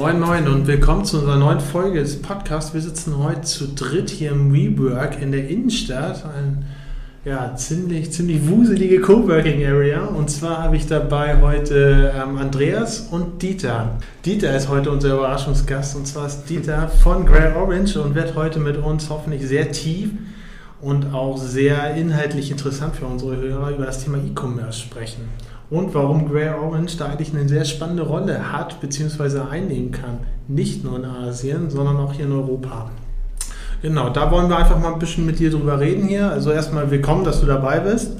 [0.00, 2.72] Moin Moin und willkommen zu unserer neuen Folge des Podcasts.
[2.72, 6.24] Wir sitzen heute zu dritt hier im WeWork in der Innenstadt.
[6.24, 6.64] Ein
[7.26, 10.06] ja, ziemlich, ziemlich wuselige Coworking Area.
[10.06, 13.98] Und zwar habe ich dabei heute ähm, Andreas und Dieter.
[14.24, 18.58] Dieter ist heute unser Überraschungsgast und zwar ist Dieter von Grey Orange und wird heute
[18.58, 20.12] mit uns hoffentlich sehr tief
[20.80, 25.28] und auch sehr inhaltlich interessant für unsere Hörer über das Thema E-Commerce sprechen.
[25.70, 29.42] Und warum Grey Orange da eigentlich eine sehr spannende Rolle hat bzw.
[29.48, 30.18] einnehmen kann.
[30.48, 32.90] Nicht nur in Asien, sondern auch hier in Europa.
[33.80, 36.28] Genau, da wollen wir einfach mal ein bisschen mit dir drüber reden hier.
[36.28, 38.16] Also erstmal willkommen, dass du dabei bist.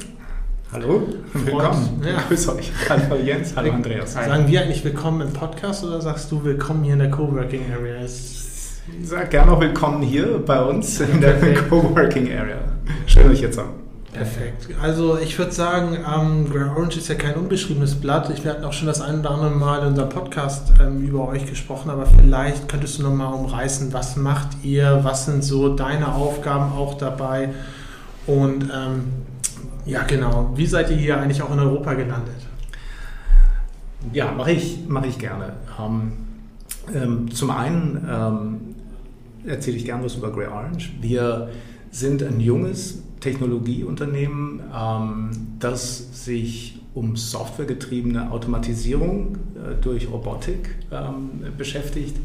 [0.72, 2.00] Hallo, willkommen.
[2.04, 2.22] Ja.
[2.28, 2.70] Grüß euch.
[2.88, 4.12] Hallo Jens, hallo Andreas.
[4.12, 8.04] Sagen wir eigentlich willkommen im Podcast oder sagst du willkommen hier in der Coworking Area?
[8.04, 11.34] Ich sage gerne auch willkommen hier bei uns in der
[11.68, 12.58] Coworking Area.
[13.06, 13.79] Schön, euch jetzt haben.
[14.12, 14.68] Perfekt.
[14.82, 18.28] Also ich würde sagen, ähm, Grey Orange ist ja kein unbeschriebenes Blatt.
[18.30, 21.46] Ich, hatten auch schon das ein oder andere Mal in unserem Podcast ähm, über euch
[21.46, 26.72] gesprochen, aber vielleicht könntest du nochmal umreißen, was macht ihr, was sind so deine Aufgaben
[26.72, 27.50] auch dabei
[28.26, 29.04] und ähm,
[29.86, 32.34] ja genau, wie seid ihr hier eigentlich auch in Europa gelandet?
[34.12, 35.52] Ja, mache ich, mach ich gerne.
[35.78, 36.12] Ähm,
[36.92, 38.60] ähm, zum einen ähm,
[39.48, 40.90] erzähle ich gerne was über Grey Orange.
[41.00, 41.50] Wir
[41.92, 52.16] sind ein junges Technologieunternehmen, ähm, das sich um softwaregetriebene Automatisierung äh, durch Robotik ähm, beschäftigt.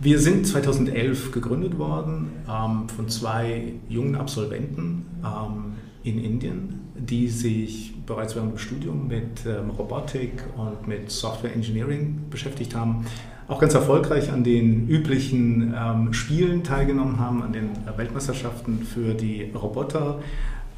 [0.00, 5.74] Wir sind 2011 gegründet worden ähm, von zwei jungen Absolventen ähm,
[6.04, 12.20] in Indien, die sich bereits während dem Studium mit ähm, Robotik und mit Software Engineering
[12.30, 13.04] beschäftigt haben
[13.48, 19.50] auch ganz erfolgreich an den üblichen ähm, Spielen teilgenommen haben, an den Weltmeisterschaften für die
[19.54, 20.18] Roboter,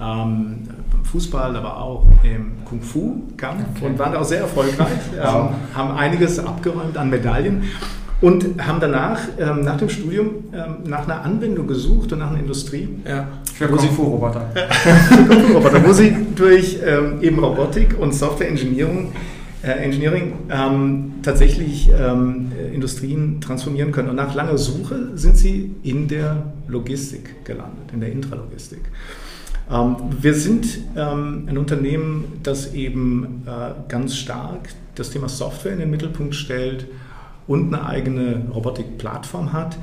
[0.00, 0.68] ähm,
[1.10, 3.86] Fußball, aber auch im Kung Fu Kampf okay.
[3.86, 7.64] und waren auch sehr erfolgreich, ähm, haben einiges abgeräumt an Medaillen
[8.20, 12.38] und haben danach, ähm, nach dem Studium, ähm, nach einer Anwendung gesucht und nach einer
[12.38, 12.88] Industrie.
[13.04, 14.46] Ja, für Kung Fu-Roboter.
[15.54, 18.48] Roboter, wo sie durch ähm, eben Robotik und Software
[19.62, 24.10] Engineering äh, Engineering ähm, tatsächlich ähm, Industrien transformieren können.
[24.10, 28.80] Und nach langer Suche sind sie in der Logistik gelandet, in der Intralogistik.
[29.70, 35.78] Ähm, wir sind ähm, ein Unternehmen, das eben äh, ganz stark das Thema Software in
[35.78, 36.86] den Mittelpunkt stellt
[37.46, 39.76] und eine eigene Robotikplattform hat.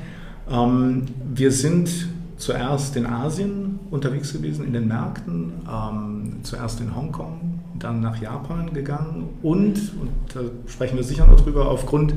[0.50, 7.57] Ähm, wir sind zuerst in Asien unterwegs gewesen, in den Märkten, ähm, zuerst in Hongkong,
[7.78, 12.14] dann nach Japan gegangen und, und da sprechen wir sicher noch drüber, aufgrund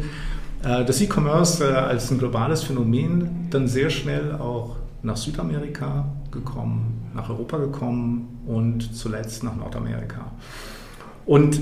[0.64, 7.12] äh, des E-Commerce äh, als ein globales Phänomen dann sehr schnell auch nach Südamerika gekommen,
[7.16, 10.32] nach Europa gekommen und zuletzt nach Nordamerika.
[11.26, 11.60] Und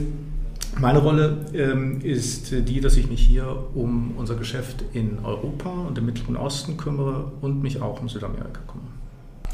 [0.77, 5.97] meine Rolle ähm, ist die, dass ich mich hier um unser Geschäft in Europa und
[5.97, 8.88] im Mittleren Osten kümmere und mich auch um Südamerika kümmere.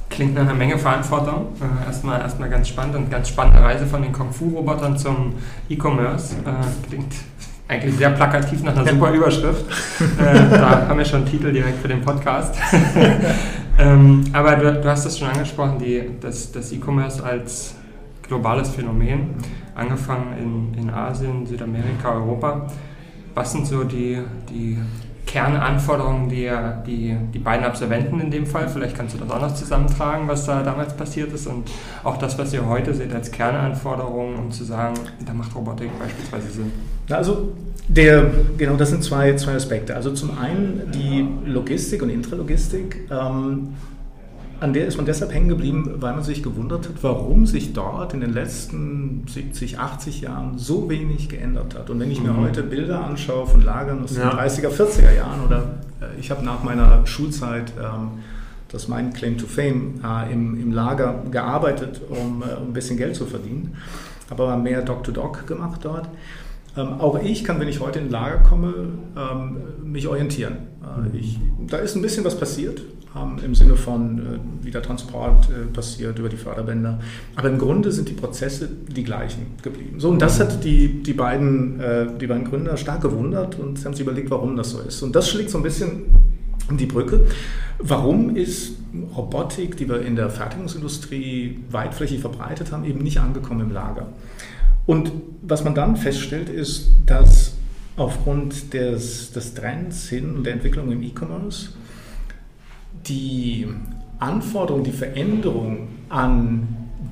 [0.10, 1.48] Klingt nach einer Menge Verantwortung.
[1.60, 5.34] Äh, erstmal, erstmal ganz spannend und ganz spannende Reise von den Kung-Fu-Robotern zum
[5.70, 6.36] E-Commerce.
[6.46, 7.14] Äh, klingt
[7.68, 9.66] eigentlich sehr plakativ nach einer super Überschrift.
[10.20, 12.56] äh, da haben wir schon einen Titel direkt für den Podcast.
[13.80, 17.76] ähm, aber du, du, hast es schon angesprochen, die, das, das E-Commerce als
[18.28, 19.36] globales Phänomen,
[19.74, 22.68] angefangen in, in Asien, Südamerika, Europa.
[23.34, 24.78] Was sind so die, die
[25.26, 26.50] Kernanforderungen, die,
[26.86, 30.46] die die beiden Absolventen in dem Fall, vielleicht kannst du das auch noch zusammentragen, was
[30.46, 31.70] da damals passiert ist und
[32.04, 36.50] auch das, was ihr heute seht als Kernanforderungen, um zu sagen, da macht Robotik beispielsweise
[36.50, 36.72] Sinn.
[37.10, 37.54] Also
[37.88, 39.96] der, genau, das sind zwei, zwei Aspekte.
[39.96, 43.08] Also zum einen die Logistik und Intralogistik.
[43.12, 43.76] Ähm,
[44.60, 48.14] an der ist man deshalb hängen geblieben, weil man sich gewundert hat, warum sich dort
[48.14, 51.90] in den letzten 70, 80 Jahren so wenig geändert hat.
[51.90, 52.42] Und wenn ich mir mhm.
[52.42, 54.30] heute Bilder anschaue von Lagern aus ja.
[54.30, 55.64] den 30er, 40er Jahren oder
[56.02, 58.20] äh, ich habe nach meiner Schulzeit, ähm,
[58.70, 62.74] das ist mein Claim to Fame, äh, im, im Lager gearbeitet, um, äh, um ein
[62.74, 63.76] bisschen Geld zu verdienen,
[64.30, 66.10] habe aber mehr Doc-to-Doc -Doc gemacht dort.
[66.78, 68.74] Ähm, auch ich kann, wenn ich heute in Lager komme,
[69.16, 70.58] ähm, mich orientieren.
[71.14, 72.82] Äh, ich, da ist ein bisschen was passiert
[73.16, 77.00] ähm, im Sinne von, äh, wie der Transport äh, passiert über die Förderbänder.
[77.36, 80.00] Aber im Grunde sind die Prozesse die gleichen geblieben.
[80.00, 83.86] So, und das hat die, die, beiden, äh, die beiden Gründer stark gewundert und sie
[83.86, 85.02] haben sich überlegt, warum das so ist.
[85.02, 86.04] Und das schlägt so ein bisschen
[86.72, 87.26] die Brücke.
[87.80, 88.74] Warum ist
[89.16, 94.08] Robotik, die wir in der Fertigungsindustrie weitflächig verbreitet haben, eben nicht angekommen im Lager?
[94.86, 97.56] Und was man dann feststellt, ist, dass
[97.98, 101.70] aufgrund des, des Trends hin und der Entwicklung im E-Commerce
[103.08, 103.68] die
[104.20, 106.68] Anforderung, die Veränderung an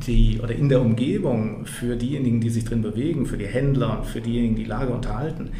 [0.08, 4.06] die oder in der Umgebung für diejenigen, die sich drin bewegen, für die Händler und
[4.06, 5.52] für diejenigen, die Lager unterhalten,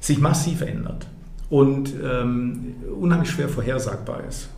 [0.00, 1.06] sich massiv ändert
[1.50, 4.48] und ähm, unheimlich schwer vorhersagbar ist.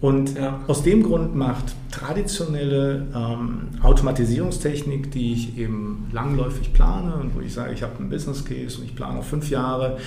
[0.00, 0.60] Und ja.
[0.66, 7.52] aus dem Grund macht traditionelle ähm, Automatisierungstechnik, die ich eben langläufig plane und wo ich
[7.52, 9.98] sage, ich habe einen Business Case und ich plane auf fünf Jahre,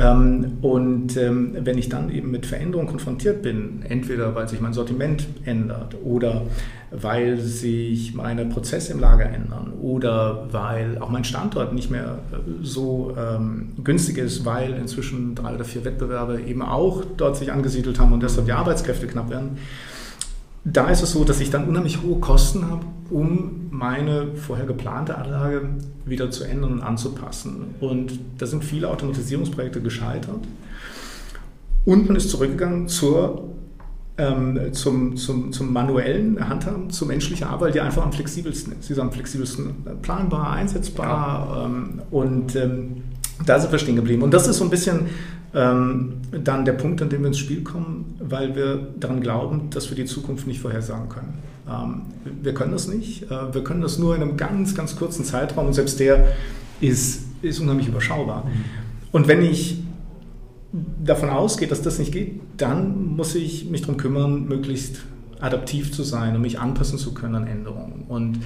[0.00, 5.26] und ähm, wenn ich dann eben mit Veränderungen konfrontiert bin, entweder weil sich mein Sortiment
[5.44, 6.42] ändert oder
[6.90, 12.36] weil sich meine Prozesse im Lager ändern oder weil auch mein Standort nicht mehr äh,
[12.62, 18.00] so ähm, günstig ist, weil inzwischen drei oder vier Wettbewerber eben auch dort sich angesiedelt
[18.00, 19.58] haben und deshalb die Arbeitskräfte knapp werden,
[20.64, 25.16] da ist es so, dass ich dann unheimlich hohe Kosten habe, um meine vorher geplante
[25.16, 25.62] Anlage
[26.04, 27.74] wieder zu ändern und anzupassen.
[27.80, 30.40] Und da sind viele Automatisierungsprojekte gescheitert.
[31.86, 33.48] Und man ist zurückgegangen zur,
[34.18, 38.84] ähm, zum, zum, zum manuellen Handhaben, zur menschlichen Arbeit, die einfach am flexibelsten ist.
[38.84, 41.64] Sie ist am flexibelsten planbar, einsetzbar ja.
[41.64, 43.02] ähm, und ähm,
[43.46, 44.22] da sind wir stehen geblieben.
[44.22, 45.06] Und das ist so ein bisschen
[45.52, 49.96] dann der Punkt, an dem wir ins Spiel kommen, weil wir daran glauben, dass wir
[49.96, 51.38] die Zukunft nicht vorhersagen können.
[51.68, 52.02] Ähm,
[52.42, 53.24] wir können das nicht.
[53.30, 56.28] Äh, wir können das nur in einem ganz, ganz kurzen Zeitraum und selbst der
[56.80, 58.44] ist, ist unheimlich überschaubar.
[58.44, 58.64] Mhm.
[59.12, 59.82] Und wenn ich
[61.02, 65.02] davon ausgehe, dass das nicht geht, dann muss ich mich darum kümmern, möglichst
[65.40, 68.04] adaptiv zu sein und mich anpassen zu können an Änderungen.
[68.08, 68.38] Und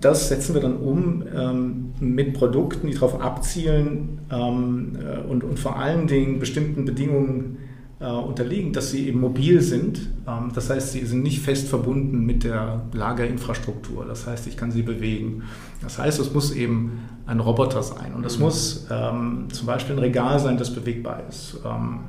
[0.00, 5.58] das setzen wir dann um ähm, mit Produkten, die darauf abzielen ähm, äh, und, und,
[5.58, 7.58] vor allen Dingen bestimmten Bedingungen
[8.00, 10.10] äh, unterliegen, dass sie eben mobil sind.
[10.26, 14.04] Ähm, das heißt, sie sind nicht fest verbunden mit der Lagerinfrastruktur.
[14.06, 15.42] Das heißt, ich kann sie bewegen.
[15.82, 18.44] Das heißt, es muss eben ein Roboter sein und es mhm.
[18.44, 21.60] muss ähm, zum Beispiel ein Regal sein, das bewegbar ist.
[21.64, 22.00] Ähm,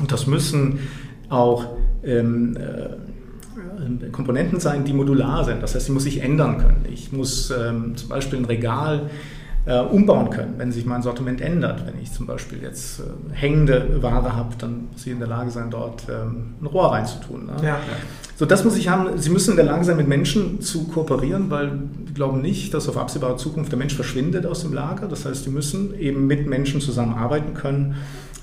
[0.00, 0.78] und das müssen
[1.28, 1.66] auch
[2.02, 2.96] ähm, äh, äh,
[4.12, 5.62] Komponenten sein, die modular sind.
[5.62, 6.84] Das heißt, sie muss sich ändern können.
[6.92, 9.10] Ich muss ähm, zum Beispiel ein Regal
[9.66, 11.86] äh, umbauen können, wenn sich mein Sortiment ändert.
[11.86, 15.50] Wenn ich zum Beispiel jetzt äh, hängende Ware habe, dann muss ich in der Lage
[15.50, 17.46] sein, dort ähm, ein Rohr reinzutun.
[17.46, 17.52] Ne?
[17.62, 17.78] Ja.
[18.36, 19.18] So, das muss ich haben.
[19.18, 21.72] Sie müssen in der Lage sein, mit Menschen zu kooperieren, weil
[22.06, 25.08] wir glauben nicht, dass auf absehbare Zukunft der Mensch verschwindet aus dem Lager.
[25.08, 27.96] Das heißt, die müssen eben mit Menschen zusammenarbeiten können.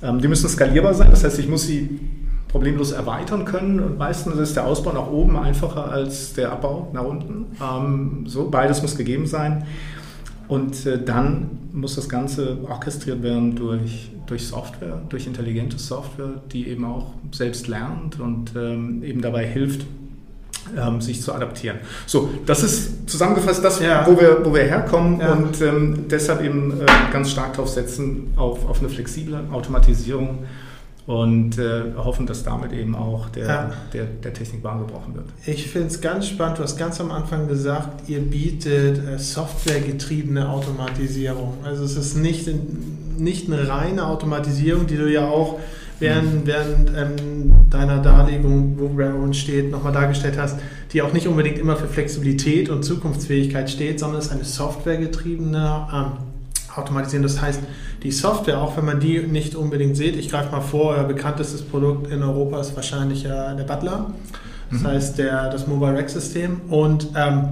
[0.03, 1.09] Ähm, die müssen skalierbar sein.
[1.09, 1.99] Das heißt, ich muss sie
[2.47, 3.79] problemlos erweitern können.
[3.79, 7.45] Und meistens ist der Ausbau nach oben einfacher als der Abbau nach unten.
[7.61, 9.65] Ähm, so, beides muss gegeben sein.
[10.47, 16.69] Und äh, dann muss das Ganze orchestriert werden durch, durch Software, durch intelligente Software, die
[16.69, 19.85] eben auch selbst lernt und ähm, eben dabei hilft,
[20.77, 21.79] ähm, sich zu adaptieren.
[22.05, 24.07] So, das ist zusammengefasst das, ja.
[24.07, 25.33] wo, wir, wo wir herkommen ja.
[25.33, 30.45] und ähm, deshalb eben äh, ganz stark darauf setzen, auf, auf eine flexible Automatisierung
[31.07, 33.71] und äh, hoffen, dass damit eben auch der, ja.
[33.93, 35.25] der, der Technik Bahn gebrochen wird.
[35.45, 40.49] Ich finde es ganz spannend, du hast ganz am Anfang gesagt, ihr bietet äh, softwaregetriebene
[40.49, 41.53] Automatisierung.
[41.63, 42.49] Also es ist nicht,
[43.17, 45.59] nicht eine reine Automatisierung, die du ja auch
[45.99, 50.59] während, während ähm, deiner Darlegung, wo Railroad steht, nochmal dargestellt hast,
[50.91, 55.87] die auch nicht unbedingt immer für Flexibilität und Zukunftsfähigkeit steht, sondern es ist eine softwaregetriebene
[55.93, 56.11] ähm,
[56.75, 57.23] Automatisieren.
[57.23, 57.61] Das heißt,
[58.03, 61.63] die Software, auch wenn man die nicht unbedingt sieht, ich greife mal vor, euer bekanntestes
[61.63, 64.13] Produkt in Europa ist wahrscheinlich äh, der Butler.
[64.71, 64.87] Das mhm.
[64.87, 66.61] heißt, der, das Mobile Rack System.
[66.69, 67.49] Und ähm,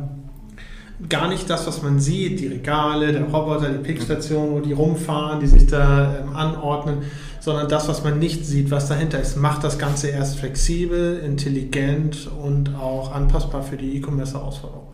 [1.09, 5.39] gar nicht das, was man sieht, die Regale, der Roboter, die Pickstation, wo die rumfahren,
[5.39, 6.99] die sich da ähm, anordnen,
[7.39, 12.29] sondern das, was man nicht sieht, was dahinter ist, macht das Ganze erst flexibel, intelligent
[12.41, 14.87] und auch anpassbar für die E-Commerce-Herausforderungen.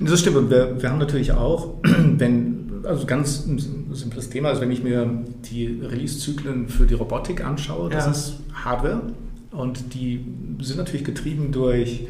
[0.00, 0.36] Das stimmt.
[0.36, 3.58] Und wir, wir haben natürlich auch, wenn also ganz ein
[3.92, 4.50] simples Thema.
[4.50, 8.10] Also wenn ich mir die Release-Zyklen für die Robotik anschaue, das ja.
[8.10, 9.02] ist Hardware
[9.50, 10.24] und die
[10.60, 12.06] sind natürlich getrieben durch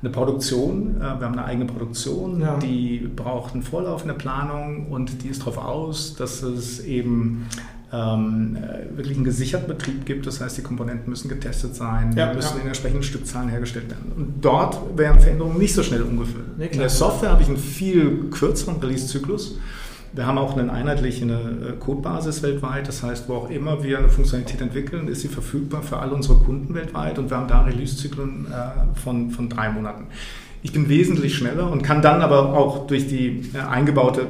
[0.00, 0.96] eine Produktion.
[0.96, 2.58] Äh, wir haben eine eigene Produktion, ja.
[2.58, 7.46] die braucht eine vorlaufende Planung und die ist darauf aus, dass es eben
[7.92, 10.26] ähm, äh, wirklich einen gesicherten Betrieb gibt.
[10.26, 12.62] Das heißt, die Komponenten müssen getestet sein, ja, müssen ja.
[12.62, 14.12] in entsprechenden Stückzahlen hergestellt werden.
[14.16, 16.58] Und dort werden Veränderungen nicht so schnell umgefüllt.
[16.58, 19.58] Nee, in der Software habe ich einen viel kürzeren Release-Zyklus.
[20.14, 22.88] Wir haben auch eine einheitliche äh, Codebasis weltweit.
[22.88, 26.38] Das heißt, wo auch immer wir eine Funktionalität entwickeln, ist sie verfügbar für alle unsere
[26.38, 27.18] Kunden weltweit.
[27.18, 30.06] Und wir haben da Release-Zyklen äh, von, von drei Monaten.
[30.62, 34.28] Ich bin wesentlich schneller und kann dann aber auch durch die eingebaute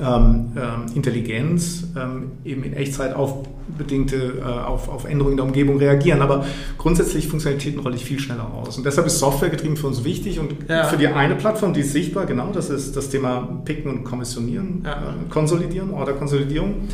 [0.00, 3.46] ähm, ähm, Intelligenz ähm, eben in Echtzeit auf
[3.76, 6.22] bedingte äh, auf, auf Änderungen der Umgebung reagieren.
[6.22, 6.44] Aber
[6.78, 8.76] grundsätzlich Funktionalitäten rolle ich viel schneller aus.
[8.76, 10.84] Und deshalb ist Software getrieben für uns wichtig und ja.
[10.84, 14.82] für die eine Plattform, die ist sichtbar, genau, das ist das Thema Picken und Kommissionieren,
[14.84, 14.92] ja.
[14.92, 16.88] äh, Konsolidieren, Order-Konsolidierung.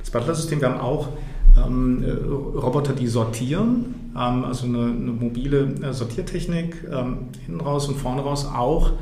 [0.00, 1.08] Das Butler-System, wir haben auch
[1.64, 7.88] ähm, äh, Roboter, die sortieren, ähm, also eine, eine mobile äh, Sortiertechnik, ähm, hinten raus
[7.88, 8.92] und vorne raus auch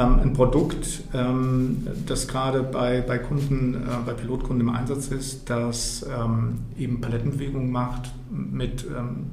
[0.00, 6.04] ein Produkt, ähm, das gerade bei, bei Kunden, äh, bei Pilotkunden im Einsatz ist, das
[6.04, 8.84] ähm, eben Palettenbewegung macht mit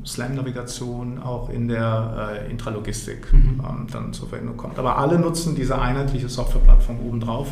[0.06, 3.88] Slam-Navigation auch in der äh, Intralogistik mhm.
[3.92, 4.78] dann zur Verwendung kommt.
[4.78, 7.52] Aber alle nutzen diese einheitliche Softwareplattform obendrauf,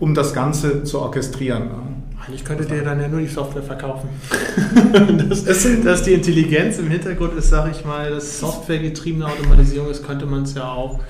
[0.00, 1.70] um das Ganze zu orchestrieren.
[2.24, 4.08] Eigentlich könntet ihr dann ja nur die Software verkaufen.
[5.28, 5.44] das,
[5.84, 10.44] dass die Intelligenz im Hintergrund ist, sage ich mal, dass softwaregetriebene Automatisierung ist, könnte man
[10.44, 11.00] es ja auch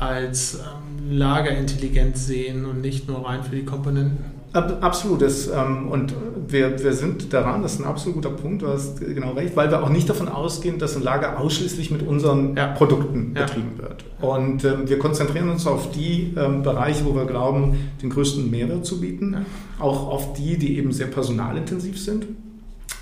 [0.00, 4.38] als ähm, Lagerintelligenz sehen und nicht nur rein für die Komponenten.
[4.52, 5.20] Absolut.
[5.20, 6.14] Das, ähm, und
[6.48, 9.70] wir, wir sind daran, das ist ein absolut guter Punkt, du hast genau recht, weil
[9.70, 12.68] wir auch nicht davon ausgehen, dass ein Lager ausschließlich mit unseren ja.
[12.68, 13.44] Produkten ja.
[13.44, 14.04] betrieben wird.
[14.20, 18.86] Und ähm, wir konzentrieren uns auf die ähm, Bereiche, wo wir glauben, den größten Mehrwert
[18.86, 19.84] zu bieten, ja.
[19.84, 22.26] auch auf die, die eben sehr personalintensiv sind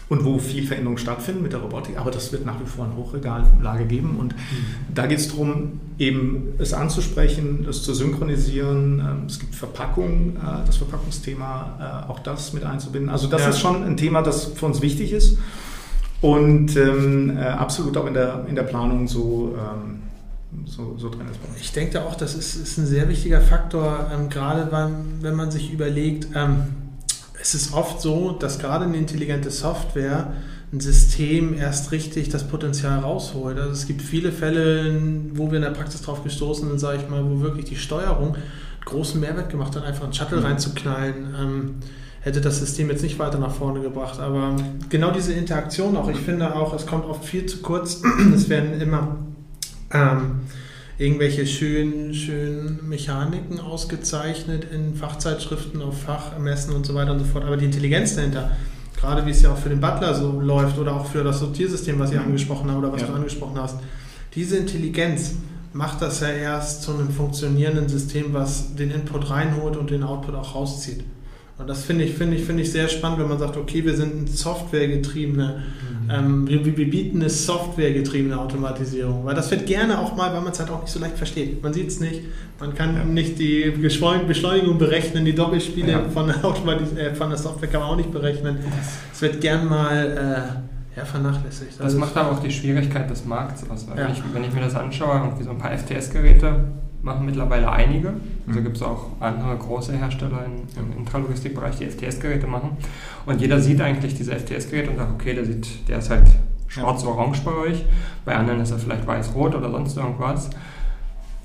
[0.08, 1.98] und wo viel Veränderung stattfindet mit der Robotik.
[1.98, 4.16] Aber das wird nach wie vor eine Hochregallage geben.
[4.18, 4.94] Und mhm.
[4.94, 9.00] da geht es darum, eben es anzusprechen, es zu synchronisieren.
[9.00, 13.10] Ähm, es gibt Verpackung, äh, das Verpackungsthema, äh, auch das mit einzubinden.
[13.10, 13.48] Also das ja.
[13.48, 15.38] ist schon ein Thema, das für uns wichtig ist
[16.20, 20.02] und ähm, äh, absolut auch in der, in der Planung so ähm,
[20.64, 21.60] so, so, drin ist.
[21.60, 25.50] Ich denke auch, das ist, ist ein sehr wichtiger Faktor, ähm, gerade wenn, wenn man
[25.50, 26.64] sich überlegt, ähm,
[27.46, 30.32] es ist oft so, dass gerade eine intelligente Software
[30.72, 33.56] ein System erst richtig das Potenzial rausholt.
[33.56, 35.00] Also es gibt viele Fälle,
[35.32, 38.36] wo wir in der Praxis drauf gestoßen sind, sage ich mal, wo wirklich die Steuerung
[38.84, 40.46] großen Mehrwert gemacht hat, einfach einen Shuttle mhm.
[40.46, 41.14] reinzuknallen.
[41.40, 41.74] Ähm,
[42.20, 44.18] hätte das System jetzt nicht weiter nach vorne gebracht.
[44.18, 44.56] Aber
[44.88, 48.02] genau diese Interaktion auch, ich finde auch, es kommt oft viel zu kurz.
[48.34, 49.18] es werden immer
[49.92, 50.40] ähm,
[50.98, 57.44] irgendwelche schönen, schönen Mechaniken ausgezeichnet in Fachzeitschriften, auf Fachmessen und so weiter und so fort.
[57.44, 58.50] Aber die Intelligenz dahinter,
[58.96, 61.98] gerade wie es ja auch für den Butler so läuft oder auch für das Sortiersystem,
[61.98, 63.08] was ihr angesprochen habt oder was ja.
[63.08, 63.78] du angesprochen hast,
[64.34, 65.34] diese Intelligenz
[65.72, 70.34] macht das ja erst zu einem funktionierenden System, was den Input reinholt und den Output
[70.34, 71.04] auch rauszieht.
[71.58, 73.96] Und das finde ich, finde ich, finde ich sehr spannend, wenn man sagt, okay, wir
[73.96, 75.62] sind eine softwaregetriebene,
[76.02, 76.10] mhm.
[76.10, 79.24] ähm, wir, wir, bieten eine softwaregetriebene Automatisierung.
[79.24, 81.62] Weil das wird gerne auch mal, weil man es halt auch nicht so leicht versteht.
[81.62, 82.20] Man sieht es nicht,
[82.60, 83.04] man kann ja.
[83.04, 86.08] nicht die Beschleunigung berechnen, die Doppelspiele ja.
[86.10, 86.36] von, der
[86.98, 88.58] äh, von der Software kann man auch nicht berechnen.
[89.10, 90.62] Es wird gern mal
[90.94, 91.72] äh, ja, vernachlässigt.
[91.72, 93.86] Das also macht aber auch die Schwierigkeit des Markts aus.
[93.88, 96.64] Weil ich, wenn ich mir das anschaue, irgendwie so ein paar FTS-Geräte
[97.06, 98.08] machen mittlerweile einige.
[98.46, 98.64] Also mhm.
[98.64, 102.76] gibt es auch andere große Hersteller im, im Intralogistikbereich, die FTS-Geräte machen.
[103.24, 106.26] Und jeder sieht eigentlich diese FTS-Geräte und sagt, okay, der, sieht, der ist halt
[106.66, 107.84] schwarz-orange bei euch.
[108.26, 110.50] Bei anderen ist er vielleicht weiß-rot oder sonst irgendwas.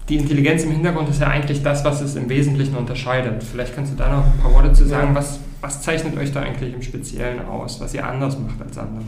[0.09, 3.43] Die Intelligenz im Hintergrund ist ja eigentlich das, was es im Wesentlichen unterscheidet.
[3.43, 5.13] Vielleicht kannst du da noch ein paar Worte zu sagen.
[5.13, 9.05] Was, was zeichnet euch da eigentlich im Speziellen aus, was ihr anders macht als andere?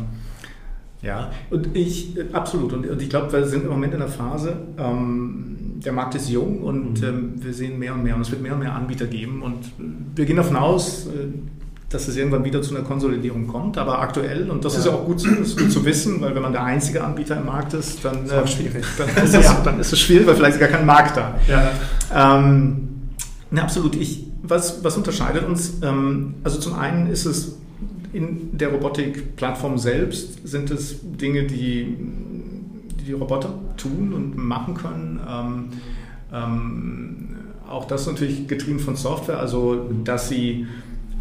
[1.03, 2.73] Ja, und ich, absolut.
[2.73, 6.29] Und, und ich glaube, wir sind im Moment in der Phase, ähm, der Markt ist
[6.29, 7.07] jung und mhm.
[7.07, 9.41] ähm, wir sehen mehr und mehr und es wird mehr und mehr Anbieter geben.
[9.41, 9.57] Und
[10.15, 11.27] wir gehen davon aus, äh,
[11.89, 13.77] dass es irgendwann wieder zu einer Konsolidierung kommt.
[13.77, 14.79] Aber aktuell, und das ja.
[14.79, 17.73] ist ja auch gut, gut, zu wissen, weil wenn man der einzige Anbieter im Markt
[17.73, 18.85] ist, dann, äh, schwierig.
[18.97, 19.61] dann, ist, es, ja.
[19.63, 21.35] dann ist es schwierig, weil vielleicht ist gar kein Markt da.
[21.49, 22.37] Ja.
[22.37, 23.09] Ähm,
[23.51, 23.95] ne, absolut.
[23.95, 25.81] Ich, was, was unterscheidet uns?
[25.83, 27.57] Ähm, also zum einen ist es
[28.13, 31.97] in der Robotikplattform selbst sind es Dinge, die
[33.05, 35.19] die Roboter tun und machen können.
[35.27, 35.69] Ähm,
[36.31, 37.29] ähm,
[37.69, 40.67] auch das natürlich getrieben von Software, also dass sie,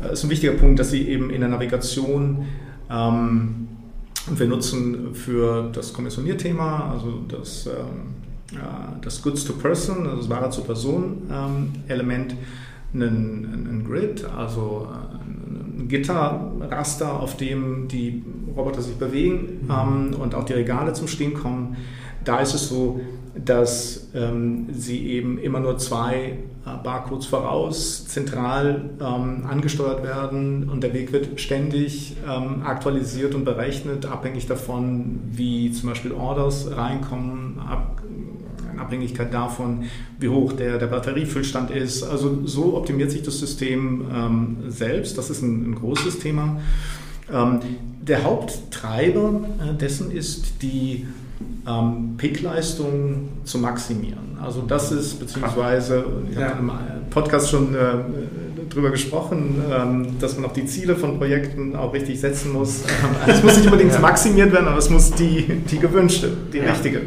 [0.01, 2.47] das ist ein wichtiger Punkt, dass sie eben in der Navigation,
[2.91, 3.69] ähm,
[4.35, 10.29] wir nutzen für das Kommissionierthema, also das, ähm, ja, das Goods to Person, also das
[10.29, 12.35] Ware zu Person ähm, Element,
[12.95, 15.22] einen, einen Grid, also ein
[15.89, 18.23] Gitterraster, auf dem die
[18.57, 19.71] Roboter sich bewegen mhm.
[19.71, 21.77] ähm, und auch die Regale zum Stehen kommen.
[22.25, 23.01] Da ist es so,
[23.35, 26.37] dass ähm, sie eben immer nur zwei
[26.67, 33.45] äh, Barcodes voraus zentral ähm, angesteuert werden und der Weg wird ständig ähm, aktualisiert und
[33.45, 38.02] berechnet, abhängig davon, wie zum Beispiel Orders reinkommen, ab,
[38.73, 39.85] in Abhängigkeit davon,
[40.19, 42.03] wie hoch der, der Batteriefüllstand ist.
[42.03, 45.19] Also so optimiert sich das System ähm, selbst.
[45.19, 46.61] Das ist ein, ein großes Thema.
[47.33, 47.61] Ähm,
[48.01, 51.07] der Haupttreiber äh, dessen ist die
[51.67, 54.39] ähm, Peakleistung zu maximieren.
[54.41, 56.49] Also das ist, beziehungsweise, ich ja.
[56.49, 56.73] habe im
[57.11, 57.79] Podcast schon äh,
[58.69, 62.83] drüber gesprochen, ähm, dass man auch die Ziele von Projekten auch richtig setzen muss.
[63.21, 64.01] Also es muss nicht unbedingt ja.
[64.01, 66.73] maximiert werden, aber es muss die, die gewünschte, die ja.
[66.73, 67.03] richtige.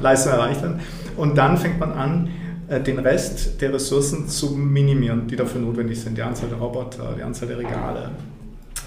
[0.00, 0.80] Leistung erreicht werden.
[1.20, 2.28] Und dann fängt man an,
[2.68, 6.16] äh, den Rest der Ressourcen zu minimieren, die dafür notwendig sind.
[6.16, 8.10] Die Anzahl der Roboter, die Anzahl der Regale,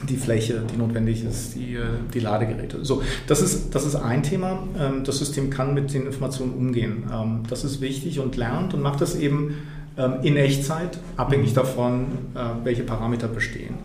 [0.09, 2.83] die Fläche, die notwendig ist, die, äh, die Ladegeräte.
[2.83, 4.63] So, das ist, das ist ein Thema.
[4.79, 7.03] Ähm, das System kann mit den Informationen umgehen.
[7.13, 9.55] Ähm, das ist wichtig und lernt und macht das eben
[9.95, 11.55] ähm, in Echtzeit, abhängig mhm.
[11.55, 13.75] davon, äh, welche Parameter bestehen.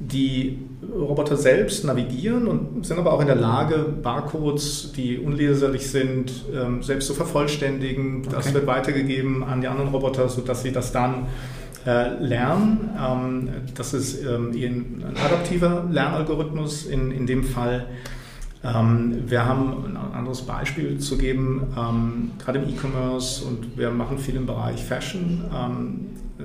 [0.00, 0.58] Die
[0.92, 6.32] Roboter selbst navigieren und sind aber auch in der Lage, Barcodes, die unleserlich sind,
[6.80, 8.22] selbst zu vervollständigen.
[8.30, 8.54] Das okay.
[8.54, 11.26] wird weitergegeben an die anderen Roboter, sodass sie das dann
[11.86, 12.90] äh, lernen.
[13.00, 17.86] Ähm, das ist ähm, ein adaptiver Lernalgorithmus in, in dem Fall.
[18.62, 21.62] Ähm, wir haben ein anderes Beispiel zu geben,
[22.38, 25.44] gerade im E-Commerce und wir machen viel im Bereich Fashion.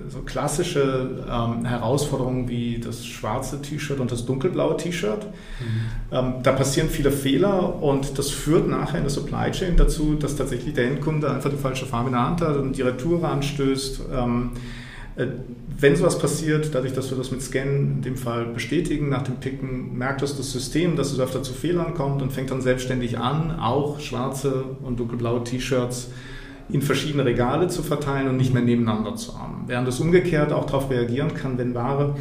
[0.09, 1.23] So klassische
[1.63, 5.27] Herausforderungen wie das schwarze T-Shirt und das dunkelblaue T-Shirt.
[6.12, 6.43] Mhm.
[6.43, 10.73] da passieren viele Fehler und das führt nachher in der Supply Chain dazu, dass tatsächlich
[10.73, 14.01] der Endkunde einfach die falsche Farbe in der Hand hat und die Retour anstößt.
[15.15, 15.27] Äh,
[15.79, 19.35] wenn sowas passiert, dadurch, dass wir das mit Scan in dem Fall bestätigen, nach dem
[19.35, 23.19] Picken, merkt das das System, dass es öfter zu Fehlern kommt und fängt dann selbstständig
[23.19, 26.09] an, auch schwarze und dunkelblaue T-Shirts
[26.70, 29.63] in verschiedene Regale zu verteilen und nicht mehr nebeneinander zu haben.
[29.67, 32.15] Während es umgekehrt auch darauf reagieren kann, wenn Ware,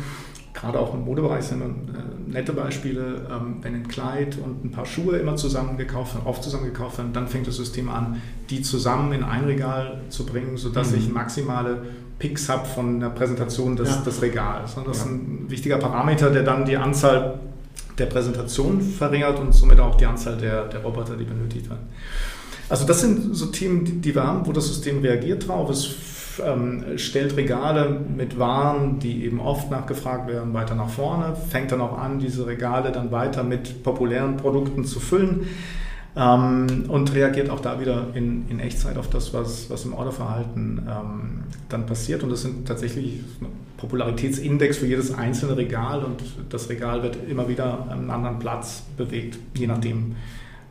[0.52, 4.86] gerade auch im Modebereich sind äh, nette Beispiele, ähm, wenn ein Kleid und ein paar
[4.86, 8.20] Schuhe immer zusammen gekauft werden, oft zusammen gekauft werden, dann fängt das System an,
[8.50, 10.98] die zusammen in ein Regal zu bringen, sodass mhm.
[10.98, 11.82] ich maximale
[12.18, 14.02] Picks habe von der Präsentation des, ja.
[14.02, 14.76] des Regals.
[14.86, 17.40] Das ist ein wichtiger Parameter, der dann die Anzahl
[17.98, 21.86] der Präsentationen verringert und somit auch die Anzahl der, der Roboter, die benötigt werden.
[22.68, 25.68] Also das sind so Themen, die, wir haben, wo das System reagiert drauf.
[25.68, 25.94] Es
[26.42, 31.80] ähm, stellt Regale mit Waren, die eben oft nachgefragt werden, weiter nach vorne, fängt dann
[31.80, 35.48] auch an, diese Regale dann weiter mit populären Produkten zu füllen
[36.16, 40.86] ähm, und reagiert auch da wieder in, in Echtzeit auf das, was, was im Orderverhalten
[40.88, 42.22] ähm, dann passiert.
[42.22, 43.20] Und das sind tatsächlich
[43.82, 48.84] Popularitätsindex für jedes einzelne Regal und das Regal wird immer wieder an einen anderen Platz
[48.96, 50.14] bewegt, je nachdem,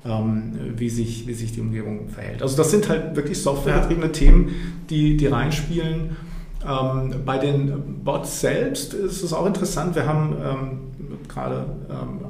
[0.06, 2.42] ähm, wie, sich, wie sich die Umgebung verhält.
[2.42, 4.14] Also das sind halt wirklich softwaregetriebene.
[4.14, 4.56] Themen,
[4.90, 6.16] die, die reinspielen.
[6.66, 9.94] Ähm, bei den Bots selbst ist es auch interessant.
[9.96, 10.80] Wir haben ähm,
[11.28, 11.66] gerade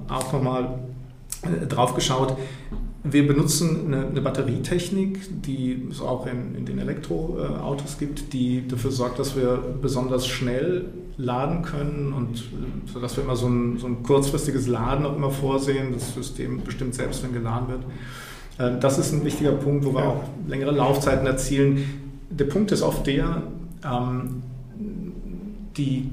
[0.09, 0.79] auch nochmal
[1.43, 2.35] äh, drauf geschaut,
[3.03, 8.91] wir benutzen eine, eine, Batterietechnik, die es auch in, in den Elektroautos gibt, die dafür
[8.91, 10.85] sorgt, dass wir besonders schnell
[11.17, 15.31] laden können und äh, sodass wir immer so ein, so ein kurzfristiges Laden auch immer
[15.31, 15.93] vorsehen.
[15.93, 17.81] Das System bestimmt selbst, wenn geladen wird.
[18.59, 21.83] Äh, das ist ein wichtiger Punkt, wo wir auch längere Laufzeiten erzielen.
[22.29, 23.43] Der Punkt ist oft der,
[23.83, 24.43] ähm,
[25.75, 26.09] die,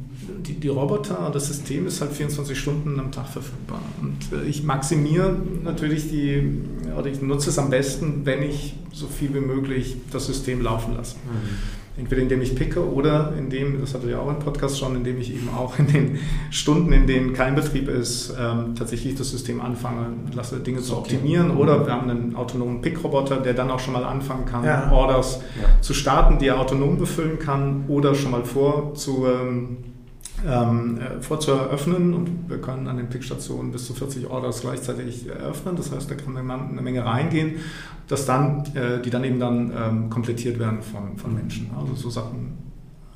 [0.46, 3.80] die, die, Roboter das System ist halt 24 Stunden am Tag verfügbar.
[4.00, 6.62] Und äh, ich maximiere natürlich die,
[6.96, 10.94] oder ich nutze es am besten, wenn ich so viel wie möglich das System laufen
[10.96, 11.16] lasse.
[11.16, 11.78] Mhm.
[11.98, 15.34] Entweder indem ich picke oder indem, das hatte ja auch im Podcast schon, indem ich
[15.34, 16.18] eben auch in den
[16.50, 21.56] Stunden, in denen kein Betrieb ist, ähm, tatsächlich das System anfange, lasse Dinge zu optimieren.
[21.56, 24.92] Oder wir haben einen autonomen Pick-Roboter, der dann auch schon mal anfangen kann, ja.
[24.92, 25.80] Orders ja.
[25.80, 29.78] zu starten, die er autonom befüllen kann oder schon mal vor zu ähm,
[30.46, 35.76] ähm, äh, vorzueröffnen und wir können an den Pickstationen bis zu 40 Orders gleichzeitig eröffnen.
[35.76, 37.56] Das heißt, da kann eine Menge reingehen,
[38.06, 41.70] dass dann, äh, die dann eben dann ähm, komplettiert werden von, von Menschen.
[41.76, 42.56] Also so Sachen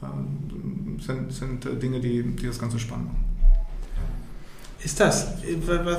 [0.03, 3.25] ähm, sind, sind äh, Dinge, die, die das Ganze spannend machen.
[4.85, 5.35] Ist das,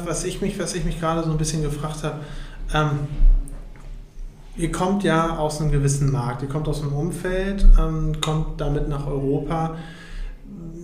[0.05, 2.19] was ich mich, was ich mich gerade so ein bisschen gefragt habe,
[2.73, 2.89] ähm,
[4.57, 8.89] ihr kommt ja aus einem gewissen Markt, ihr kommt aus einem Umfeld, ähm, kommt damit
[8.89, 9.77] nach Europa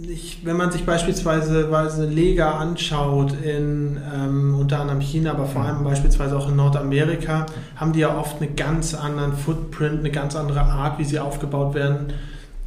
[0.09, 5.83] ich, wenn man sich beispielsweise Lega anschaut, in ähm, unter anderem China, aber vor allem
[5.83, 10.61] beispielsweise auch in Nordamerika, haben die ja oft einen ganz anderen Footprint, eine ganz andere
[10.61, 12.13] Art, wie sie aufgebaut werden,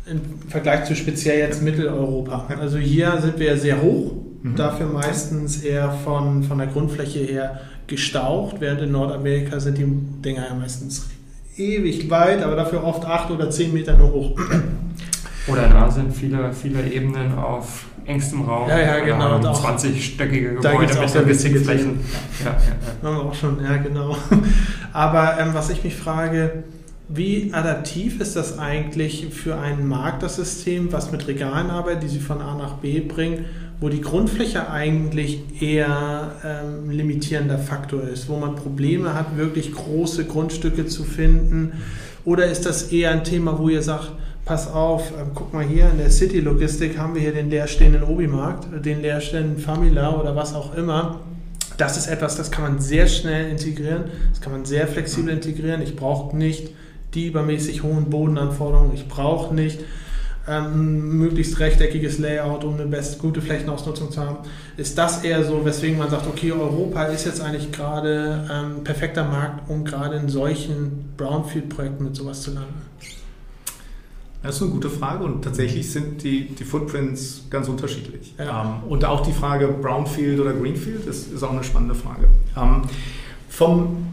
[0.07, 2.47] im Vergleich zu speziell jetzt Mitteleuropa.
[2.61, 4.13] Also hier sind wir ja sehr hoch,
[4.43, 4.57] mhm.
[4.57, 10.47] dafür meistens eher von, von der Grundfläche her gestaucht, während in Nordamerika sind die Dinger
[10.49, 11.09] ja meistens
[11.57, 14.41] ewig weit, aber dafür oft acht oder zehn Meter nur hoch.
[15.47, 18.69] Oder da sind viele, viele Ebenen auf engstem Raum.
[18.69, 19.39] Ja, ja, genau.
[19.39, 22.01] 20-stöckige Gebäude mit sehr winzigen Flächen.
[22.45, 23.09] Ja, ja, ja.
[23.09, 24.17] Haben wir auch schon, ja, genau.
[24.93, 26.65] Aber ähm, was ich mich frage,
[27.09, 32.09] Wie adaptiv ist das eigentlich für einen Markt, das System, was mit Regalen arbeitet, die
[32.09, 33.45] Sie von A nach B bringen,
[33.81, 40.25] wo die Grundfläche eigentlich eher ähm, limitierender Faktor ist, wo man Probleme hat, wirklich große
[40.25, 41.73] Grundstücke zu finden?
[42.25, 44.13] Oder ist das eher ein Thema, wo ihr sagt,
[44.45, 48.67] pass auf, äh, guck mal hier in der City-Logistik haben wir hier den leerstehenden Obi-Markt,
[48.85, 51.21] den leerstehenden Famila oder was auch immer.
[51.77, 55.81] Das ist etwas, das kann man sehr schnell integrieren, das kann man sehr flexibel integrieren.
[55.83, 56.71] Ich brauche nicht
[57.15, 58.95] die übermäßig hohen Bodenanforderungen.
[58.95, 59.81] Ich brauche nicht
[60.49, 64.39] ähm, möglichst rechteckiges Layout, um eine best, gute Flächenausnutzung zu haben.
[64.77, 68.85] Ist das eher so, weswegen man sagt, okay, Europa ist jetzt eigentlich gerade ein ähm,
[68.85, 72.83] perfekter Markt, um gerade in solchen Brownfield-Projekten mit sowas zu landen?
[74.43, 78.35] Das ist eine gute Frage und tatsächlich sind die, die Footprints ganz unterschiedlich.
[78.39, 78.81] Ja.
[78.83, 82.29] Ähm, und auch die Frage Brownfield oder Greenfield ist, ist auch eine spannende Frage.
[82.57, 82.83] Ähm,
[83.49, 84.09] vom,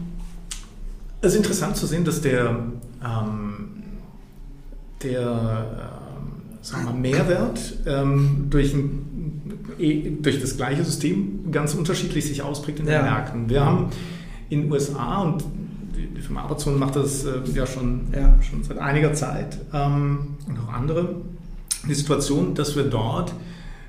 [1.20, 2.62] es ist interessant zu sehen, dass der,
[3.04, 3.68] ähm,
[5.02, 5.98] der
[6.62, 7.78] sagen wir, Mehrwert
[8.50, 9.42] durch, ein,
[9.78, 13.02] eh, durch das gleiche System ganz unterschiedlich sich ausprägt in den ja.
[13.02, 13.48] Märkten.
[13.48, 13.86] Wir haben
[14.50, 15.44] in den USA und
[16.20, 20.58] die Firma Amazon macht das äh, ja, schon, ja, schon seit einiger Zeit ähm, und
[20.58, 21.16] auch andere.
[21.88, 23.32] Die Situation, dass wir dort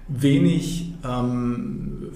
[0.07, 2.11] wenig, ähm,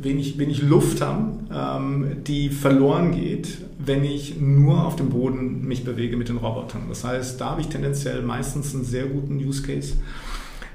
[0.00, 5.84] wenig, wenig Luft haben, ähm, die verloren geht, wenn ich nur auf dem Boden mich
[5.84, 6.82] bewege mit den Robotern.
[6.88, 9.94] Das heißt, da habe ich tendenziell meistens einen sehr guten Use Case.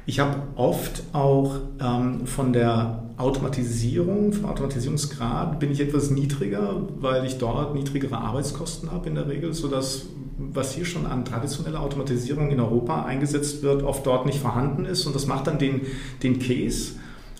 [0.07, 7.25] Ich habe oft auch ähm, von der Automatisierung, vom Automatisierungsgrad bin ich etwas niedriger, weil
[7.25, 10.05] ich dort niedrigere Arbeitskosten habe in der Regel, sodass
[10.37, 15.05] was hier schon an traditioneller Automatisierung in Europa eingesetzt wird, oft dort nicht vorhanden ist.
[15.05, 15.81] Und das macht dann den,
[16.23, 16.93] den Case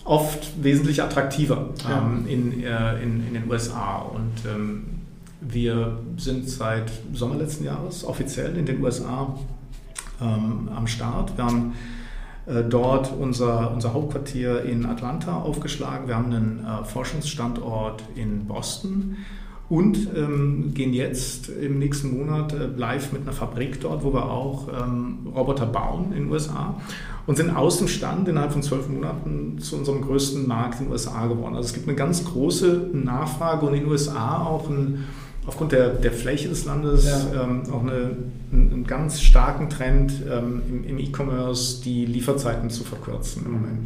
[0.04, 1.98] oft wesentlich attraktiver ja.
[1.98, 3.98] ähm, in, äh, in, in, den USA.
[3.98, 4.84] Und ähm,
[5.40, 9.34] wir sind seit Sommer letzten Jahres offiziell in den USA
[10.20, 11.34] ähm, am Start.
[11.38, 11.72] Wir haben
[12.68, 16.08] dort unser, unser Hauptquartier in Atlanta aufgeschlagen.
[16.08, 19.16] Wir haben einen äh, Forschungsstandort in Boston
[19.68, 24.24] und ähm, gehen jetzt im nächsten Monat äh, live mit einer Fabrik dort, wo wir
[24.24, 26.80] auch ähm, Roboter bauen in den USA
[27.26, 30.92] und sind aus dem Stand innerhalb von zwölf Monaten zu unserem größten Markt in den
[30.92, 31.54] USA geworden.
[31.54, 35.04] Also es gibt eine ganz große Nachfrage und in den USA auch ein
[35.48, 37.42] aufgrund der, der Fläche des Landes ja.
[37.42, 38.16] ähm, auch eine,
[38.52, 43.78] einen, ganz starken Trend ähm, im, im E-Commerce, die Lieferzeiten zu verkürzen im Moment.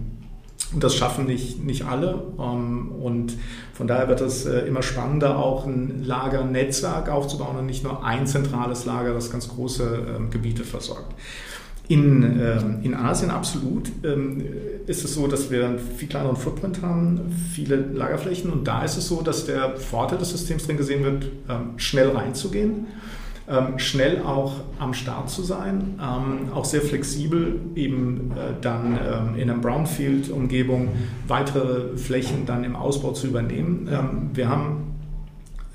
[0.75, 2.23] Und das schaffen nicht, nicht alle.
[2.39, 3.35] Ähm, und
[3.75, 8.27] von daher wird es äh, immer spannender, auch ein Lagernetzwerk aufzubauen und nicht nur ein
[8.27, 11.15] zentrales Lager, das ganz große ähm, Gebiete versorgt.
[11.93, 14.43] In, ähm, in Asien absolut ähm,
[14.87, 17.21] ist es so, dass wir einen viel kleineren Footprint haben,
[17.53, 21.27] viele Lagerflächen und da ist es so, dass der Vorteil des Systems drin gesehen wird,
[21.51, 22.87] ähm, schnell reinzugehen,
[23.77, 25.99] schnell auch am Start zu sein,
[26.55, 30.89] auch sehr flexibel eben äh, dann in einer Brownfield-Umgebung
[31.27, 34.31] weitere Flächen dann im Ausbau zu übernehmen.
[34.33, 34.92] Wir haben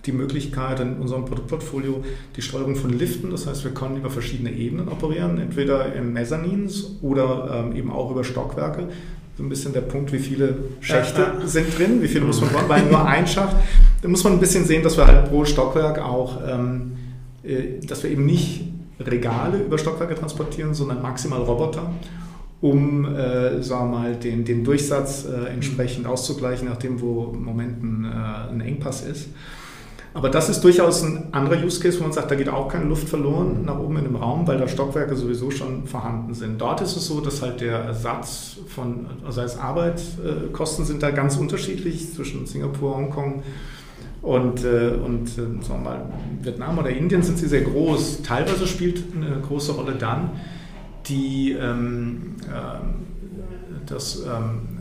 [0.07, 2.03] die Möglichkeit in unserem Produktportfolio
[2.35, 3.29] die Steuerung von Liften.
[3.29, 8.09] Das heißt, wir können über verschiedene Ebenen operieren, entweder im Mezzanins oder ähm, eben auch
[8.09, 8.87] über Stockwerke.
[9.37, 11.47] So ein bisschen der Punkt, wie viele Schächte ja, ja.
[11.47, 13.55] sind drin, wie viele muss man bauen, weil nur ein Schacht.
[14.01, 16.93] Da muss man ein bisschen sehen, dass wir halt pro Stockwerk auch, ähm,
[17.43, 18.63] äh, dass wir eben nicht
[18.99, 21.91] Regale über Stockwerke transportieren, sondern maximal Roboter
[22.61, 27.83] um äh, sagen wir mal, den, den Durchsatz äh, entsprechend auszugleichen, nachdem wo im Moment
[27.83, 29.29] ein, äh, ein Engpass ist.
[30.17, 32.85] Aber das ist durchaus ein anderer Use Case, wo man sagt, da geht auch keine
[32.85, 36.59] Luft verloren nach oben in dem Raum, weil da Stockwerke sowieso schon vorhanden sind.
[36.59, 41.37] Dort ist es so, dass halt der Ersatz von, also als Arbeitskosten sind da ganz
[41.37, 43.43] unterschiedlich zwischen Singapur, Hongkong
[44.23, 46.05] und, äh, und äh, sagen wir mal,
[46.41, 48.23] Vietnam oder Indien sind sie sehr groß.
[48.23, 50.31] Teilweise spielt eine große Rolle dann
[51.05, 54.76] die, ähm, äh, das ähm,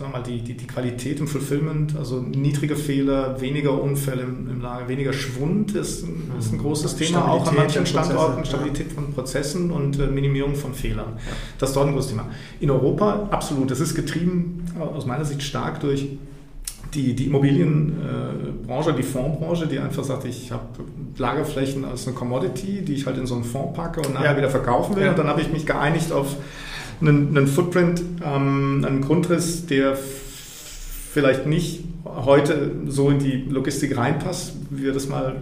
[0.00, 4.48] sagen wir mal, die, die, die Qualität im Fulfillment, also niedrige Fehler, weniger Unfälle im,
[4.48, 6.62] im Lager, weniger Schwund ist, ein, ist ein mhm.
[6.62, 8.94] großes Thema, auch an manchen Standorten, Stabilität ja.
[8.94, 11.18] von Prozessen und äh, Minimierung von Fehlern.
[11.18, 11.32] Ja.
[11.58, 12.30] Das ist dort ein großes Thema.
[12.60, 16.08] In Europa absolut, das ist getrieben aus meiner Sicht stark durch
[16.94, 20.64] die, die Immobilienbranche, die Fondsbranche, die einfach sagt, ich habe
[21.18, 24.36] Lagerflächen als eine Commodity, die ich halt in so einen Fonds packe und nachher ja.
[24.38, 25.10] wieder verkaufen will.
[25.10, 26.36] Und dann habe ich mich geeinigt auf
[27.00, 34.54] einen, einen Footprint, ähm, einen Grundriss, der vielleicht nicht heute so in die Logistik reinpasst,
[34.70, 35.36] wie wir das mal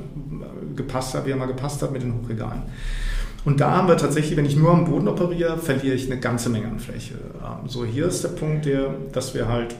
[0.76, 2.62] gepasst haben, wie er mal gepasst hat mit den Hochregalen.
[3.44, 6.50] Und da haben wir tatsächlich, wenn ich nur am Boden operiere, verliere ich eine ganze
[6.50, 7.14] Menge an Fläche.
[7.14, 9.74] Ähm, so, hier ist der Punkt, der, dass wir halt